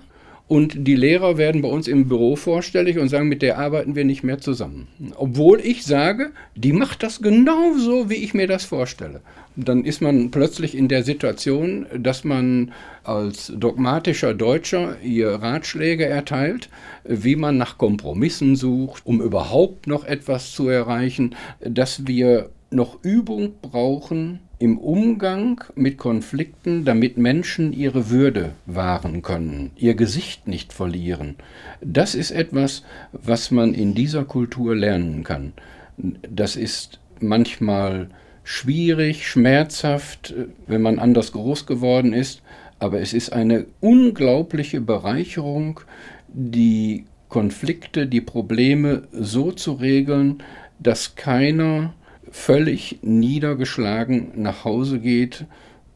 Und 0.49 0.87
die 0.87 0.95
Lehrer 0.95 1.39
werden 1.39 1.61
bei 1.61 1.69
uns 1.69 1.89
im 1.89 2.07
Büro 2.07 2.37
vorstellig 2.37 2.99
und 2.99 3.09
sagen, 3.09 3.29
mit 3.29 3.43
der 3.43 3.59
arbeiten 3.59 3.97
wir 3.97 4.05
nicht 4.05 4.23
mehr 4.23 4.39
zusammen. 4.39 4.87
Obwohl 5.17 5.61
ich 5.61 5.85
sage, 5.85 6.31
die 6.55 6.73
macht 6.73 7.03
das 7.03 7.21
genauso, 7.21 8.09
wie 8.11 8.15
ich 8.15 8.33
mir 8.33 8.47
das 8.47 8.65
vorstelle. 8.65 9.23
Dann 9.57 9.85
ist 9.85 10.03
man 10.03 10.31
plötzlich 10.31 10.77
in 10.77 10.87
der 10.87 11.03
Situation, 11.03 11.87
dass 11.99 12.23
man 12.23 12.73
als 13.03 13.53
dogmatischer 13.57 14.35
Deutscher 14.35 14.97
ihr 15.03 15.31
Ratschläge 15.31 16.07
erteilt, 16.07 16.69
wie 17.03 17.35
man 17.35 17.57
nach 17.57 17.77
Kompromissen 17.77 18.55
sucht, 18.55 19.05
um 19.05 19.21
überhaupt 19.21 19.89
noch 19.89 20.05
etwas 20.05 20.53
zu 20.53 20.69
erreichen, 20.69 21.35
dass 21.61 22.07
wir 22.07 22.51
noch 22.71 23.03
Übung 23.03 23.55
brauchen 23.63 24.41
im 24.59 24.79
Umgang 24.79 25.63
mit 25.75 25.99
Konflikten, 25.99 26.85
damit 26.85 27.19
Menschen 27.19 27.73
ihre 27.73 28.11
Würde 28.11 28.53
wahren 28.65 29.23
können, 29.23 29.71
ihr 29.77 29.95
Gesicht 29.95 30.49
nicht 30.49 30.73
verlieren. 30.73 31.37
Das 31.83 32.15
ist 32.15 32.31
etwas, 32.31 32.83
was 33.13 33.51
man 33.51 33.75
in 33.75 33.95
dieser 33.95 34.25
Kultur 34.25 34.75
lernen 34.75 35.25
kann. 35.25 35.53
Das 35.97 36.57
ist 36.57 37.01
manchmal 37.21 38.09
schwierig, 38.45 39.27
schmerzhaft, 39.27 40.35
wenn 40.67 40.81
man 40.81 40.99
anders 40.99 41.33
groß 41.33 41.67
geworden 41.67 42.13
ist, 42.13 42.43
aber 42.79 43.01
es 43.01 43.13
ist 43.13 43.33
eine 43.33 43.67
unglaubliche 43.81 44.81
Bereicherung, 44.81 45.81
die 46.29 47.05
Konflikte, 47.29 48.07
die 48.07 48.21
Probleme 48.21 49.03
so 49.13 49.53
zu 49.53 49.73
regeln, 49.73 50.43
dass 50.79 51.17
keiner 51.17 51.95
völlig 52.31 52.99
niedergeschlagen 53.03 54.33
nach 54.37 54.65
Hause 54.65 54.99
geht, 54.99 55.45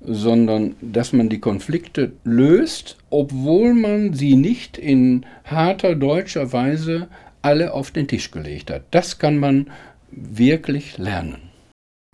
sondern 0.01 0.77
dass 0.81 1.13
man 1.13 1.29
die 1.29 1.41
Konflikte 1.41 2.13
löst, 2.25 2.97
obwohl 3.11 3.75
man 3.75 4.15
sie 4.15 4.37
nicht 4.37 4.79
in 4.79 5.27
harter 5.45 5.95
deutscher 5.95 6.53
Weise 6.53 7.09
alle 7.43 7.73
auf 7.75 7.91
den 7.91 8.09
Tisch 8.09 8.31
gelegt 8.31 8.71
hat. 8.71 8.83
Das 8.91 9.19
kann 9.19 9.39
man 9.39 9.71
wirklich 10.11 10.99
lernen. 10.99 11.51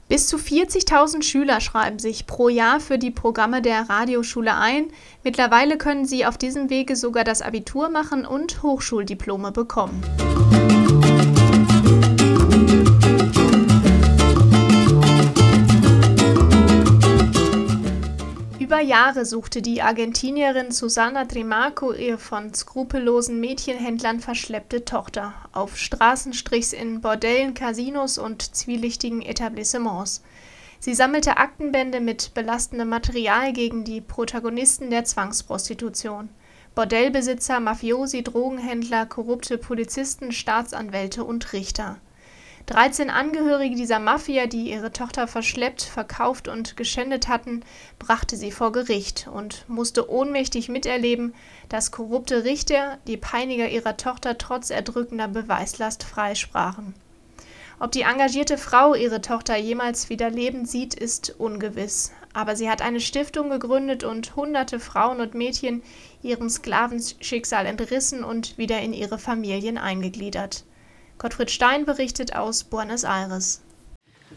Bis 0.09 0.29
zu 0.29 0.37
40.000 0.37 1.25
Schüler 1.25 1.61
schreiben 1.61 1.99
sich 1.99 2.27
pro 2.27 2.49
Jahr 2.49 2.79
für 2.79 2.97
die 2.97 3.11
Programme 3.11 3.61
der 3.61 3.89
Radioschule 3.91 4.57
ein. 4.57 4.87
Mittlerweile 5.25 5.79
können 5.79 6.05
sie 6.05 6.25
auf 6.25 6.39
diesem 6.39 6.71
Wege 6.71 6.95
sogar 6.95 7.25
das 7.25 7.43
Abitur 7.43 7.89
machen 7.89 8.25
und 8.25 8.63
Hochschuldiplome 8.63 9.51
bekommen. 9.51 10.01
Über 18.77 18.85
Jahre 18.85 19.25
suchte 19.25 19.63
die 19.63 19.81
Argentinierin 19.81 20.71
Susana 20.71 21.25
Trimarco 21.25 21.95
ihre 21.95 22.19
von 22.19 22.53
skrupellosen 22.53 23.41
Mädchenhändlern 23.41 24.21
verschleppte 24.21 24.85
Tochter 24.85 25.33
auf 25.53 25.79
Straßenstrichs 25.79 26.75
in 26.75 27.01
Bordellen, 27.01 27.55
Casinos 27.55 28.19
und 28.19 28.55
zwielichtigen 28.55 29.23
Etablissements. 29.23 30.23
Sie 30.79 30.93
sammelte 30.93 31.39
Aktenbände 31.39 32.01
mit 32.01 32.35
belastendem 32.35 32.91
Material 32.91 33.55
gegen 33.55 33.85
die 33.85 34.03
Protagonisten 34.03 34.91
der 34.91 35.07
Zwangsprostitution. 35.07 36.29
Bordellbesitzer, 36.75 37.61
Mafiosi, 37.61 38.23
Drogenhändler, 38.25 39.07
korrupte 39.07 39.57
Polizisten, 39.57 40.33
Staatsanwälte 40.33 41.25
und 41.25 41.55
Richter. 41.55 41.97
13 42.67 43.11
Angehörige 43.11 43.77
dieser 43.77 44.01
Mafia, 44.01 44.47
die 44.47 44.73
ihre 44.73 44.93
Tochter 44.93 45.29
verschleppt, 45.29 45.83
verkauft 45.83 46.49
und 46.49 46.77
geschändet 46.77 47.29
hatten, 47.29 47.63
brachte 48.01 48.37
sie 48.37 48.51
vor 48.51 48.73
Gericht 48.73 49.29
und 49.33 49.65
musste 49.69 50.11
ohnmächtig 50.11 50.69
miterleben, 50.69 51.33
dass 51.69 51.93
korrupte 51.93 52.43
Richter 52.43 52.99
die 53.07 53.17
Peiniger 53.17 53.69
ihrer 53.69 53.97
Tochter 53.97 54.37
trotz 54.37 54.71
erdrückender 54.71 55.29
Beweislast 55.29 56.03
freisprachen. 56.03 56.95
Ob 57.79 57.93
die 57.93 58.03
engagierte 58.03 58.59
Frau 58.59 58.95
ihre 58.95 59.21
Tochter 59.21 59.57
jemals 59.57 60.09
wieder 60.09 60.29
lebend 60.29 60.69
sieht, 60.69 60.95
ist 60.95 61.39
ungewiss. 61.39 62.11
Aber 62.33 62.57
sie 62.57 62.69
hat 62.69 62.83
eine 62.83 63.01
Stiftung 63.01 63.49
gegründet 63.49 64.03
und 64.03 64.35
hunderte 64.35 64.81
Frauen 64.81 65.21
und 65.21 65.35
Mädchen 65.35 65.83
ihrem 66.21 66.51
Sklavenschicksal 66.51 67.65
entrissen 67.65 68.25
und 68.25 68.59
wieder 68.59 68.81
in 68.81 68.93
ihre 68.93 69.19
Familien 69.19 69.79
eingegliedert. 69.79 70.65
Gottfried 71.19 71.51
Stein 71.51 71.87
berichtet 71.87 72.37
aus 72.37 72.65
Buenos 72.65 73.05
Aires. 73.05 73.63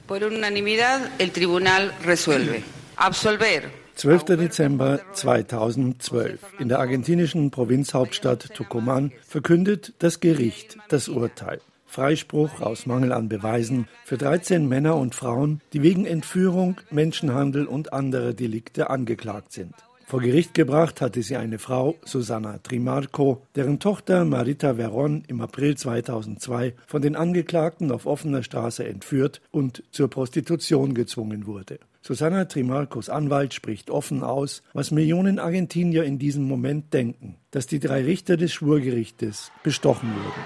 Por 0.08 0.24
unanimidad, 0.24 1.02
el 1.18 1.32
tribunal 1.32 1.92
resuelve. 2.06 2.64
Absolver 2.96 3.64
12. 3.96 4.38
Dezember 4.38 5.02
2012. 5.12 6.40
In 6.58 6.70
der 6.70 6.80
argentinischen 6.80 7.52
Provinzhauptstadt 7.52 8.50
Tucumán 8.56 9.12
verkündet 9.28 9.94
das 10.00 10.22
Gericht 10.22 10.78
das 10.88 11.10
Urteil. 11.10 11.60
Freispruch 11.86 12.62
aus 12.62 12.86
Mangel 12.86 13.12
an 13.12 13.28
Beweisen 13.28 13.90
für 14.06 14.18
13 14.18 14.70
Männer 14.70 14.96
und 14.96 15.16
Frauen, 15.16 15.60
die 15.74 15.84
wegen 15.84 16.06
Entführung, 16.06 16.80
Menschenhandel 16.92 17.66
und 17.66 17.92
anderer 17.92 18.32
Delikte 18.32 18.90
angeklagt 18.90 19.52
sind. 19.52 19.74
Vor 20.10 20.22
Gericht 20.22 20.56
gebracht 20.56 21.02
hatte 21.02 21.22
sie 21.22 21.38
eine 21.38 21.60
Frau, 21.60 21.96
Susanna 22.04 22.58
Trimarco, 22.64 23.44
deren 23.54 23.78
Tochter 23.78 24.26
Marita 24.26 24.76
Veron 24.76 25.24
im 25.28 25.40
April 25.40 25.78
2002 25.78 26.74
von 26.88 27.04
den 27.04 27.16
Angeklagten 27.16 27.92
auf 27.92 28.08
offener 28.08 28.42
Straße 28.42 28.84
entführt 28.88 29.40
und 29.52 29.84
zur 29.92 30.10
Prostitution 30.10 30.96
gezwungen 30.96 31.46
wurde. 31.46 31.78
Susanna 32.02 32.46
Trimarcos 32.46 33.08
Anwalt 33.08 33.54
spricht 33.54 33.92
offen 33.92 34.24
aus, 34.24 34.64
was 34.74 34.90
Millionen 34.90 35.38
Argentinier 35.38 36.06
in 36.06 36.18
diesem 36.18 36.46
Moment 36.46 36.92
denken, 36.92 37.36
dass 37.52 37.68
die 37.68 37.80
drei 37.80 38.04
Richter 38.04 38.36
des 38.36 38.52
Schwurgerichtes 38.52 39.52
bestochen 39.62 40.10
wurden. 40.10 40.42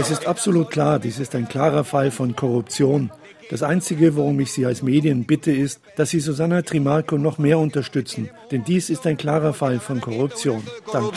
Es 0.00 0.10
ist 0.10 0.26
absolut 0.26 0.70
klar, 0.70 0.98
dies 0.98 1.20
ist 1.20 1.36
ein 1.36 1.48
klarer 1.48 1.84
Fall 1.84 2.10
von 2.10 2.34
Korruption. 2.34 3.12
Das 3.50 3.62
Einzige, 3.62 4.16
worum 4.16 4.40
ich 4.40 4.52
Sie 4.52 4.66
als 4.66 4.82
Medien 4.82 5.24
bitte, 5.24 5.52
ist, 5.52 5.80
dass 5.96 6.10
Sie 6.10 6.20
Susanna 6.20 6.62
Trimarco 6.62 7.18
noch 7.18 7.38
mehr 7.38 7.58
unterstützen, 7.58 8.30
denn 8.50 8.64
dies 8.64 8.90
ist 8.90 9.06
ein 9.06 9.16
klarer 9.16 9.52
Fall 9.52 9.80
von 9.80 10.00
Korruption. 10.00 10.62
Danke. 10.92 11.08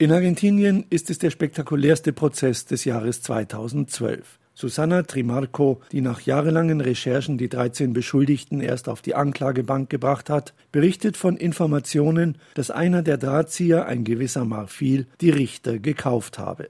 In 0.00 0.12
Argentinien 0.12 0.84
ist 0.90 1.10
es 1.10 1.18
der 1.18 1.30
spektakulärste 1.30 2.12
Prozess 2.12 2.66
des 2.66 2.84
Jahres 2.84 3.22
2012. 3.22 4.38
Susanna 4.62 5.02
Trimarco, 5.02 5.80
die 5.90 6.00
nach 6.00 6.20
jahrelangen 6.20 6.80
Recherchen 6.80 7.36
die 7.36 7.48
13 7.48 7.92
Beschuldigten 7.92 8.60
erst 8.60 8.88
auf 8.88 9.02
die 9.02 9.16
Anklagebank 9.16 9.90
gebracht 9.90 10.30
hat, 10.30 10.54
berichtet 10.70 11.16
von 11.16 11.36
Informationen, 11.36 12.38
dass 12.54 12.70
einer 12.70 13.02
der 13.02 13.16
Drahtzieher, 13.16 13.86
ein 13.86 14.04
gewisser 14.04 14.44
Marfil, 14.44 15.08
die 15.20 15.30
Richter 15.30 15.80
gekauft 15.80 16.38
habe. 16.38 16.68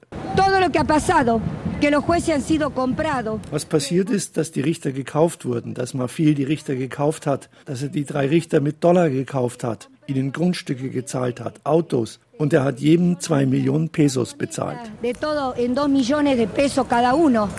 Was 3.51 3.65
passiert 3.65 4.09
ist, 4.09 4.37
dass 4.37 4.51
die 4.51 4.61
Richter 4.61 4.91
gekauft 4.91 5.45
wurden, 5.45 5.75
dass 5.75 5.93
Marfil 5.93 6.33
die 6.33 6.45
Richter 6.45 6.75
gekauft 6.75 7.27
hat, 7.27 7.51
dass 7.65 7.83
er 7.83 7.89
die 7.89 8.05
drei 8.05 8.25
Richter 8.25 8.59
mit 8.59 8.83
Dollar 8.83 9.11
gekauft 9.11 9.63
hat, 9.63 9.91
ihnen 10.07 10.31
Grundstücke 10.31 10.89
gezahlt 10.89 11.39
hat, 11.39 11.61
Autos, 11.63 12.19
und 12.37 12.53
er 12.53 12.63
hat 12.63 12.79
jedem 12.79 13.19
zwei 13.19 13.45
Millionen 13.45 13.89
Pesos 13.89 14.33
bezahlt. 14.33 14.79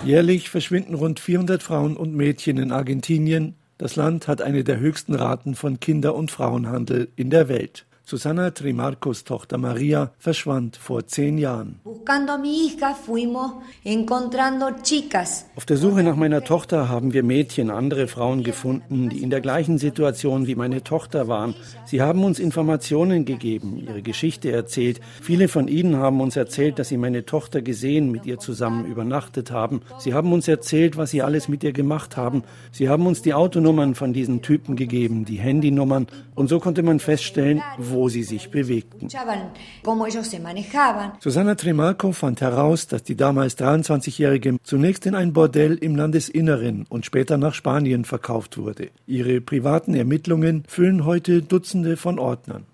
Jährlich 0.05 0.51
verschwinden 0.51 0.95
rund 0.95 1.21
400 1.21 1.63
Frauen 1.63 1.97
und 1.97 2.15
Mädchen 2.15 2.59
in 2.59 2.73
Argentinien. 2.73 3.55
Das 3.79 3.97
Land 3.97 4.29
hat 4.29 4.43
eine 4.43 4.65
der 4.65 4.79
höchsten 4.79 5.15
Raten 5.15 5.55
von 5.55 5.81
Kinder- 5.81 6.15
und 6.15 6.31
Frauenhandel 6.31 7.09
in 7.17 7.31
der 7.31 7.49
Welt. 7.49 7.87
Susanna 8.07 8.51
Trimarcos 8.51 9.25
Tochter 9.25 9.57
Maria 9.57 10.13
verschwand 10.19 10.77
vor 10.77 11.07
zehn 11.07 11.39
Jahren. 11.39 11.81
Auf 15.57 15.65
der 15.65 15.77
Suche 15.79 16.03
nach 16.03 16.15
meiner 16.15 16.45
Tochter 16.45 16.91
haben 16.91 17.15
wir 17.15 17.23
Mädchen, 17.23 17.71
andere 17.71 18.07
Frauen 18.07 18.43
gefunden, 18.45 19.09
die 19.09 19.23
in 19.23 19.31
der 19.31 19.41
gleichen 19.41 19.79
Situation 19.79 20.47
wie 20.47 20.55
meine 20.55 20.85
Tochter 20.85 21.29
waren. 21.29 21.55
Sie 21.87 22.03
haben 22.03 22.25
uns 22.25 22.39
Informationen 22.39 23.25
gegeben, 23.25 23.79
ihre 23.79 24.03
Geschichte 24.03 24.53
erzählt. 24.53 25.01
Viele 25.23 25.49
von 25.49 25.67
ihnen 25.67 25.97
haben 25.97 26.21
uns 26.21 26.37
erzählt, 26.37 26.79
dass 26.79 26.91
sie 26.91 26.99
meine 26.99 27.25
Tochter 27.25 27.63
gesehen, 27.63 28.11
mit 28.11 28.27
ihr 28.27 28.39
zusammen 28.39 28.85
übernachtet 28.85 29.51
haben. 29.51 29.81
Sie 29.97 30.13
haben 30.13 30.31
uns 30.35 30.47
erzählt, 30.47 30.99
was 30.99 31.11
sie 31.11 31.23
alles 31.23 31.49
mit 31.49 31.65
ihr 31.65 31.73
gemacht 31.73 32.19
haben. 32.19 32.43
Sie 32.71 32.91
haben 32.91 33.07
uns 33.07 33.23
die 33.23 33.33
Autonummern 33.33 33.95
von 33.95 34.13
diesen 34.13 34.43
Typen 34.43 34.77
gegeben, 34.77 35.25
die 35.25 35.39
Handynummern. 35.39 36.07
Und 36.35 36.49
so 36.49 36.61
konnte 36.61 36.83
man 36.83 37.01
feststellen, 37.01 37.63
wo 37.79 37.94
wo 37.95 38.09
sie 38.09 38.23
sich 38.23 38.51
bewegten. 38.51 39.09
Susanna 41.21 41.55
Trimarco 41.55 42.13
fand 42.13 42.41
heraus, 42.41 42.87
dass 42.87 43.03
die 43.03 43.17
damals 43.17 43.57
23-Jährige 43.59 44.59
zunächst 44.63 45.07
in 45.07 45.15
ein 45.15 45.33
Bordell 45.33 45.77
im 45.77 45.97
Landesinneren 45.97 46.87
und 46.89 47.07
später 47.07 47.39
nach 47.39 47.55
Spanien 47.55 48.05
verkauft 48.05 48.59
wurde. 48.59 48.91
Ihre 49.07 49.41
privaten 49.41 49.95
Ermittlungen 49.95 50.65
füllen 50.67 51.05
heute 51.05 51.43
Dutzende 51.43 51.97
von 51.97 52.19
Ordnern. 52.19 52.65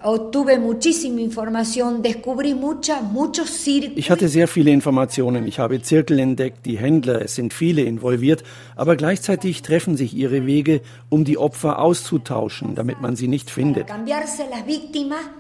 Ich 3.97 4.11
hatte 4.11 4.29
sehr 4.29 4.49
viele 4.49 4.71
Informationen. 4.71 5.47
Ich 5.47 5.59
habe 5.59 5.83
Zirkel 5.83 6.19
entdeckt, 6.19 6.67
die 6.67 6.79
Händler, 6.79 7.23
es 7.23 7.35
sind 7.35 7.53
viele 7.53 7.83
involviert, 7.83 8.43
aber 8.77 8.97
gleichzeitig 8.97 9.63
treffen 9.63 9.97
sich 9.97 10.15
ihre 10.15 10.47
Wege, 10.47 10.81
um 11.09 11.25
die 11.25 11.39
Opfer 11.39 11.79
auszutauschen, 11.79 12.75
damit 12.75 13.01
man 13.01 13.17
sie 13.17 13.29
nicht 13.29 13.51
findet 13.51 13.91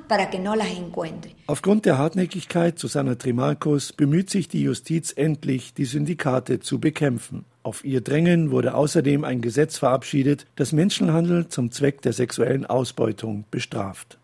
para 0.08 0.30
que 0.30 0.38
no 0.38 0.56
las 0.56 0.70
encuentre. 0.70 1.36
Aufgrund 1.50 1.84
der 1.84 1.98
Hartnäckigkeit 1.98 2.78
Susanna 2.78 3.16
Trimarcos 3.16 3.92
bemüht 3.92 4.30
sich 4.30 4.46
die 4.46 4.62
Justiz 4.62 5.12
endlich, 5.16 5.74
die 5.74 5.84
Syndikate 5.84 6.60
zu 6.60 6.78
bekämpfen. 6.78 7.44
Auf 7.62 7.84
ihr 7.84 8.00
Drängen 8.00 8.52
wurde 8.52 8.72
außerdem 8.72 9.22
ein 9.22 9.42
Gesetz 9.42 9.76
verabschiedet, 9.76 10.46
das 10.56 10.72
Menschenhandel 10.72 11.48
zum 11.48 11.70
Zweck 11.70 12.00
der 12.00 12.14
sexuellen 12.14 12.64
Ausbeutung 12.64 13.44
bestraft. 13.50 14.18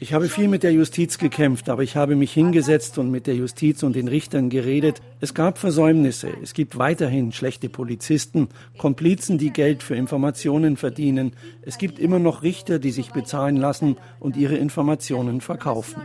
Ich 0.00 0.14
habe 0.14 0.28
viel 0.28 0.48
mit 0.48 0.62
der 0.62 0.72
Justiz 0.72 1.18
gekämpft, 1.18 1.68
aber 1.68 1.82
ich 1.82 1.94
habe 1.94 2.16
mich 2.16 2.32
hingesetzt 2.32 2.96
und 2.96 3.10
mit 3.10 3.26
der 3.26 3.34
Justiz 3.34 3.82
und 3.82 3.94
den 3.94 4.08
Richtern 4.08 4.48
geredet. 4.48 5.02
Es 5.20 5.34
gab 5.34 5.58
Versäumnisse, 5.58 6.30
es 6.42 6.54
gibt 6.54 6.78
weiterhin 6.78 7.32
schlechte 7.32 7.68
Polizisten, 7.68 8.48
Komplizen, 8.78 9.36
die 9.36 9.50
Geld 9.50 9.82
für 9.82 9.94
Informationen 9.94 10.78
verdienen. 10.78 11.32
Es 11.60 11.76
gibt 11.76 11.98
immer 11.98 12.18
noch 12.18 12.42
Richter, 12.42 12.78
die 12.78 12.92
sich 12.92 13.10
bezahlen 13.10 13.58
lassen 13.58 13.96
und 14.20 14.36
ihre 14.36 14.56
Informationen 14.56 15.40
verkaufen. 15.40 16.02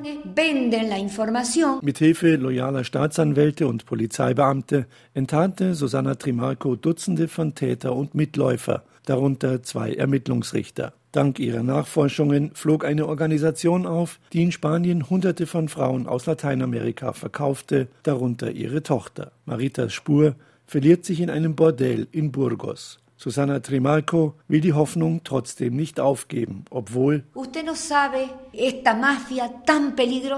Mithilfe 1.82 2.36
loyaler 2.36 2.84
Staatsanwälte 2.84 3.68
und 3.68 3.86
Polizeibeamte 3.86 4.88
enttarnte 5.14 5.76
Susanna 5.76 6.16
Trimarco 6.16 6.76
Dutzende 6.76 7.28
von 7.28 7.54
Täter 7.54 7.96
und 7.96 8.16
Mitläufer, 8.16 8.84
darunter 9.06 9.62
zwei 9.62 9.94
Ermittlungsrichter. 9.94 10.94
Dank 11.12 11.40
ihrer 11.40 11.64
Nachforschungen 11.64 12.52
flog 12.56 12.84
eine 12.84 13.08
Organisation 13.08 13.86
auf, 13.86 14.20
die 14.34 14.44
in 14.44 14.52
Spanien 14.52 15.10
Hunderte 15.10 15.48
von 15.48 15.70
Frauen 15.70 16.08
aus 16.08 16.26
Lateinamerika 16.26 17.14
verkaufte, 17.14 17.88
darunter 18.04 18.52
ihre 18.52 18.84
Tochter. 18.84 19.32
Maritas 19.46 19.94
Spur 19.94 20.36
verliert 20.66 21.06
sich 21.06 21.22
in 21.22 21.30
einem 21.30 21.56
Bordell 21.56 22.08
in 22.12 22.34
Burgos. 22.34 23.00
Susanna 23.18 23.62
Trimarco 23.62 24.36
will 24.50 24.60
die 24.60 24.74
Hoffnung 24.74 25.22
trotzdem 25.24 25.76
nicht 25.76 26.02
aufgeben, 26.02 26.66
obwohl 26.70 27.24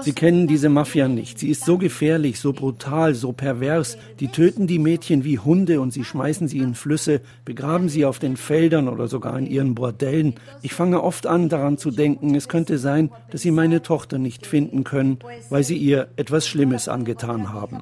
Sie 0.02 0.12
kennen 0.12 0.46
diese 0.46 0.68
Mafia 0.68 1.08
nicht. 1.08 1.38
Sie 1.38 1.50
ist 1.50 1.64
so 1.64 1.78
gefährlich, 1.78 2.40
so 2.40 2.52
brutal, 2.52 3.14
so 3.14 3.32
pervers. 3.32 3.98
Die 4.20 4.28
töten 4.28 4.66
die 4.66 4.78
Mädchen 4.78 5.24
wie 5.24 5.38
Hunde 5.38 5.80
und 5.80 5.92
sie 5.92 6.04
schmeißen 6.04 6.48
sie 6.48 6.58
in 6.58 6.74
Flüsse, 6.74 7.20
begraben 7.44 7.88
sie 7.88 8.04
auf 8.04 8.18
den 8.18 8.36
Feldern 8.36 8.88
oder 8.88 9.08
sogar 9.08 9.38
in 9.38 9.46
ihren 9.46 9.74
Bordellen. 9.74 10.34
Ich 10.62 10.74
fange 10.74 11.02
oft 11.02 11.26
an, 11.26 11.48
daran 11.48 11.78
zu 11.78 11.90
denken, 11.90 12.34
es 12.34 12.48
könnte 12.48 12.78
sein, 12.78 13.10
dass 13.30 13.42
sie 13.42 13.50
meine 13.50 13.82
Tochter 13.82 14.18
nicht 14.18 14.46
finden 14.46 14.84
können, 14.84 15.18
weil 15.50 15.64
sie 15.64 15.76
ihr 15.76 16.08
etwas 16.16 16.46
Schlimmes 16.46 16.88
angetan 16.88 17.52
haben. 17.52 17.78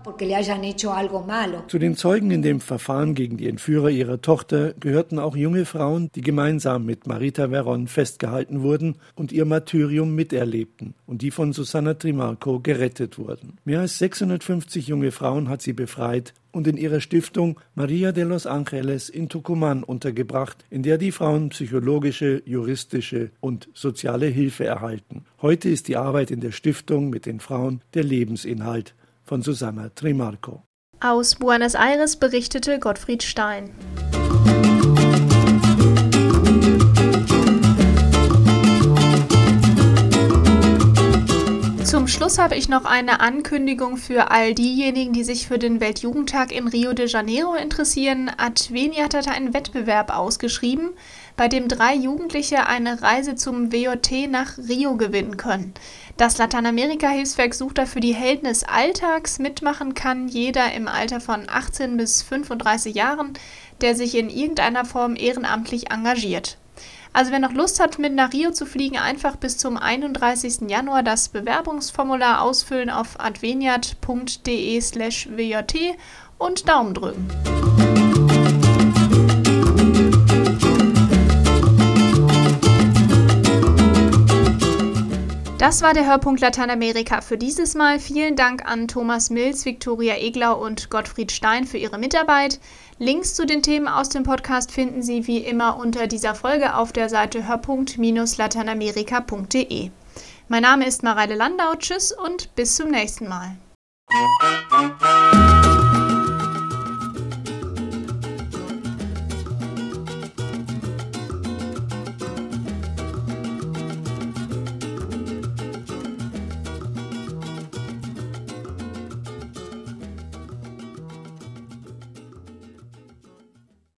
Zu 1.69 1.79
den 1.79 1.97
Zeugen 1.97 2.31
in 2.31 2.43
dem 2.43 2.61
Verfahren 2.61 3.15
gegen 3.15 3.37
die 3.37 3.49
Entführer 3.49 3.91
ihrer 3.91 4.21
Tochter 4.21 4.73
gehörten 4.87 5.19
auch 5.19 5.35
junge 5.35 5.65
Frauen, 5.65 6.11
die 6.15 6.21
gemeinsam 6.21 6.87
mit 6.87 7.09
Marita 7.09 7.51
Veron 7.51 7.89
festgehalten 7.89 8.63
wurden 8.63 8.95
und 9.17 9.33
ihr 9.33 9.45
Martyrium 9.45 10.15
miterlebten 10.15 10.95
und 11.07 11.23
die 11.23 11.33
von 11.33 11.53
Susanna 11.53 11.95
Trimarco 11.95 12.61
gerettet 12.61 13.19
wurden. 13.19 13.59
Mehr 13.65 13.81
als 13.81 13.99
650 13.99 14.87
junge 14.87 15.11
Frauen 15.11 15.49
hat 15.49 15.61
sie 15.61 15.73
befreit 15.73 16.35
und 16.53 16.69
in 16.69 16.77
ihrer 16.77 17.01
Stiftung 17.01 17.59
Maria 17.75 18.13
de 18.13 18.23
los 18.23 18.47
Angeles 18.47 19.09
in 19.09 19.29
Tucumán 19.29 19.83
untergebracht, 19.83 20.65
in 20.71 20.85
der 20.85 20.99
die 20.99 21.11
Frauen 21.11 21.49
psychologische, 21.49 22.45
juristische 22.47 23.33
und 23.41 23.69
soziale 23.75 24.27
Hilfe 24.27 24.67
erhalten. 24.67 25.25
Heute 25.43 25.69
ist 25.69 25.89
die 25.89 25.97
Arbeit 25.97 26.31
in 26.31 26.39
der 26.39 26.53
Stiftung 26.53 27.11
mit 27.11 27.27
den 27.27 27.41
Frauen 27.41 27.81
der 27.95 28.05
Lebensinhalt 28.05 28.95
von 29.25 29.43
Susanna 29.43 29.89
Trimarco. 29.89 30.63
Aus 31.01 31.35
Buenos 31.35 31.75
Aires 31.75 32.15
berichtete 32.15 32.79
Gottfried 32.79 33.25
Stein. 33.25 33.71
Zum 42.07 42.13
Schluss 42.13 42.39
habe 42.39 42.55
ich 42.55 42.69
noch 42.69 42.85
eine 42.85 43.19
Ankündigung 43.19 43.97
für 43.97 44.31
all 44.31 44.55
diejenigen, 44.55 45.13
die 45.13 45.25
sich 45.25 45.49
für 45.49 45.59
den 45.59 45.81
Weltjugendtag 45.81 46.53
in 46.53 46.69
Rio 46.69 46.93
de 46.93 47.09
Janeiro 47.09 47.57
interessieren. 47.57 48.31
Adveni 48.37 48.95
hat 48.99 49.17
einen 49.27 49.53
Wettbewerb 49.53 50.17
ausgeschrieben, 50.17 50.91
bei 51.37 51.49
dem 51.49 51.67
drei 51.67 51.97
Jugendliche 51.97 52.69
eine 52.69 53.03
Reise 53.03 53.35
zum 53.35 53.73
WOT 53.73 54.31
nach 54.31 54.57
Rio 54.57 54.95
gewinnen 54.97 55.37
können. 55.37 55.75
Das 56.17 56.39
Lateinamerika-Hilfswerk 56.39 57.55
sucht 57.55 57.79
dafür 57.79 58.01
die 58.01 58.15
Helden 58.15 58.47
des 58.47 58.63
Alltags. 58.63 59.41
Mitmachen 59.41 59.95
kann 59.95 60.29
jeder 60.29 60.73
im 60.75 60.87
Alter 60.87 61.21
von 61.21 61.49
18 61.49 61.97
bis 61.97 62.23
35 62.23 62.95
Jahren, 62.95 63.33
der 63.81 63.97
sich 63.97 64.17
in 64.17 64.31
irgendeiner 64.31 64.85
Form 64.85 65.17
ehrenamtlich 65.17 65.91
engagiert. 65.91 66.57
Also 67.17 67.33
wer 67.33 67.39
noch 67.39 67.55
Lust 67.55 67.81
hat, 67.81 67.99
mit 67.99 68.13
nach 68.13 68.35
Rio 68.35 68.51
zu 68.51 68.67
fliegen, 68.67 68.99
einfach 68.99 69.37
bis 69.37 69.57
zum 69.57 69.79
31. 69.79 70.69
Januar 70.69 71.03
das 71.03 71.31
Bewerbungsformular 71.31 72.43
ausfüllen 72.43 72.91
auf 72.91 73.19
adveniat.de 73.19 74.79
slash 74.83 75.27
wjt 75.35 75.97
und 76.37 76.69
Daumen 76.69 76.93
drücken. 76.93 77.27
Das 85.67 85.83
war 85.83 85.93
der 85.95 86.07
Hörpunkt 86.07 86.41
Lateinamerika 86.41 87.21
für 87.21 87.37
dieses 87.37 87.75
Mal. 87.75 87.99
Vielen 87.99 88.37
Dank 88.37 88.65
an 88.71 88.87
Thomas 88.87 89.31
Mills, 89.31 89.65
Viktoria 89.65 90.15
Eglau 90.15 90.65
und 90.65 90.91
Gottfried 90.91 91.33
Stein 91.33 91.67
für 91.67 91.77
ihre 91.77 91.99
Mitarbeit. 91.99 92.61
Links 93.01 93.35
zu 93.35 93.47
den 93.47 93.63
Themen 93.63 93.89
aus 93.89 94.09
dem 94.09 94.23
Podcast 94.23 94.71
finden 94.71 95.03
Sie 95.03 95.27
wie 95.27 95.39
immer 95.39 95.77
unter 95.77 96.07
dieser 96.07 96.37
Folge 96.37 96.77
auf 96.77 96.93
der 96.93 97.09
Seite 97.09 97.49
hörpunkt-lateinamerika.de. 97.49 99.91
Mein 100.47 100.63
Name 100.63 100.87
ist 100.87 101.03
Mareile 101.03 101.35
Landau. 101.35 101.75
Tschüss 101.77 102.13
und 102.13 102.55
bis 102.55 102.77
zum 102.77 102.93
nächsten 102.93 103.27
Mal. 103.27 103.57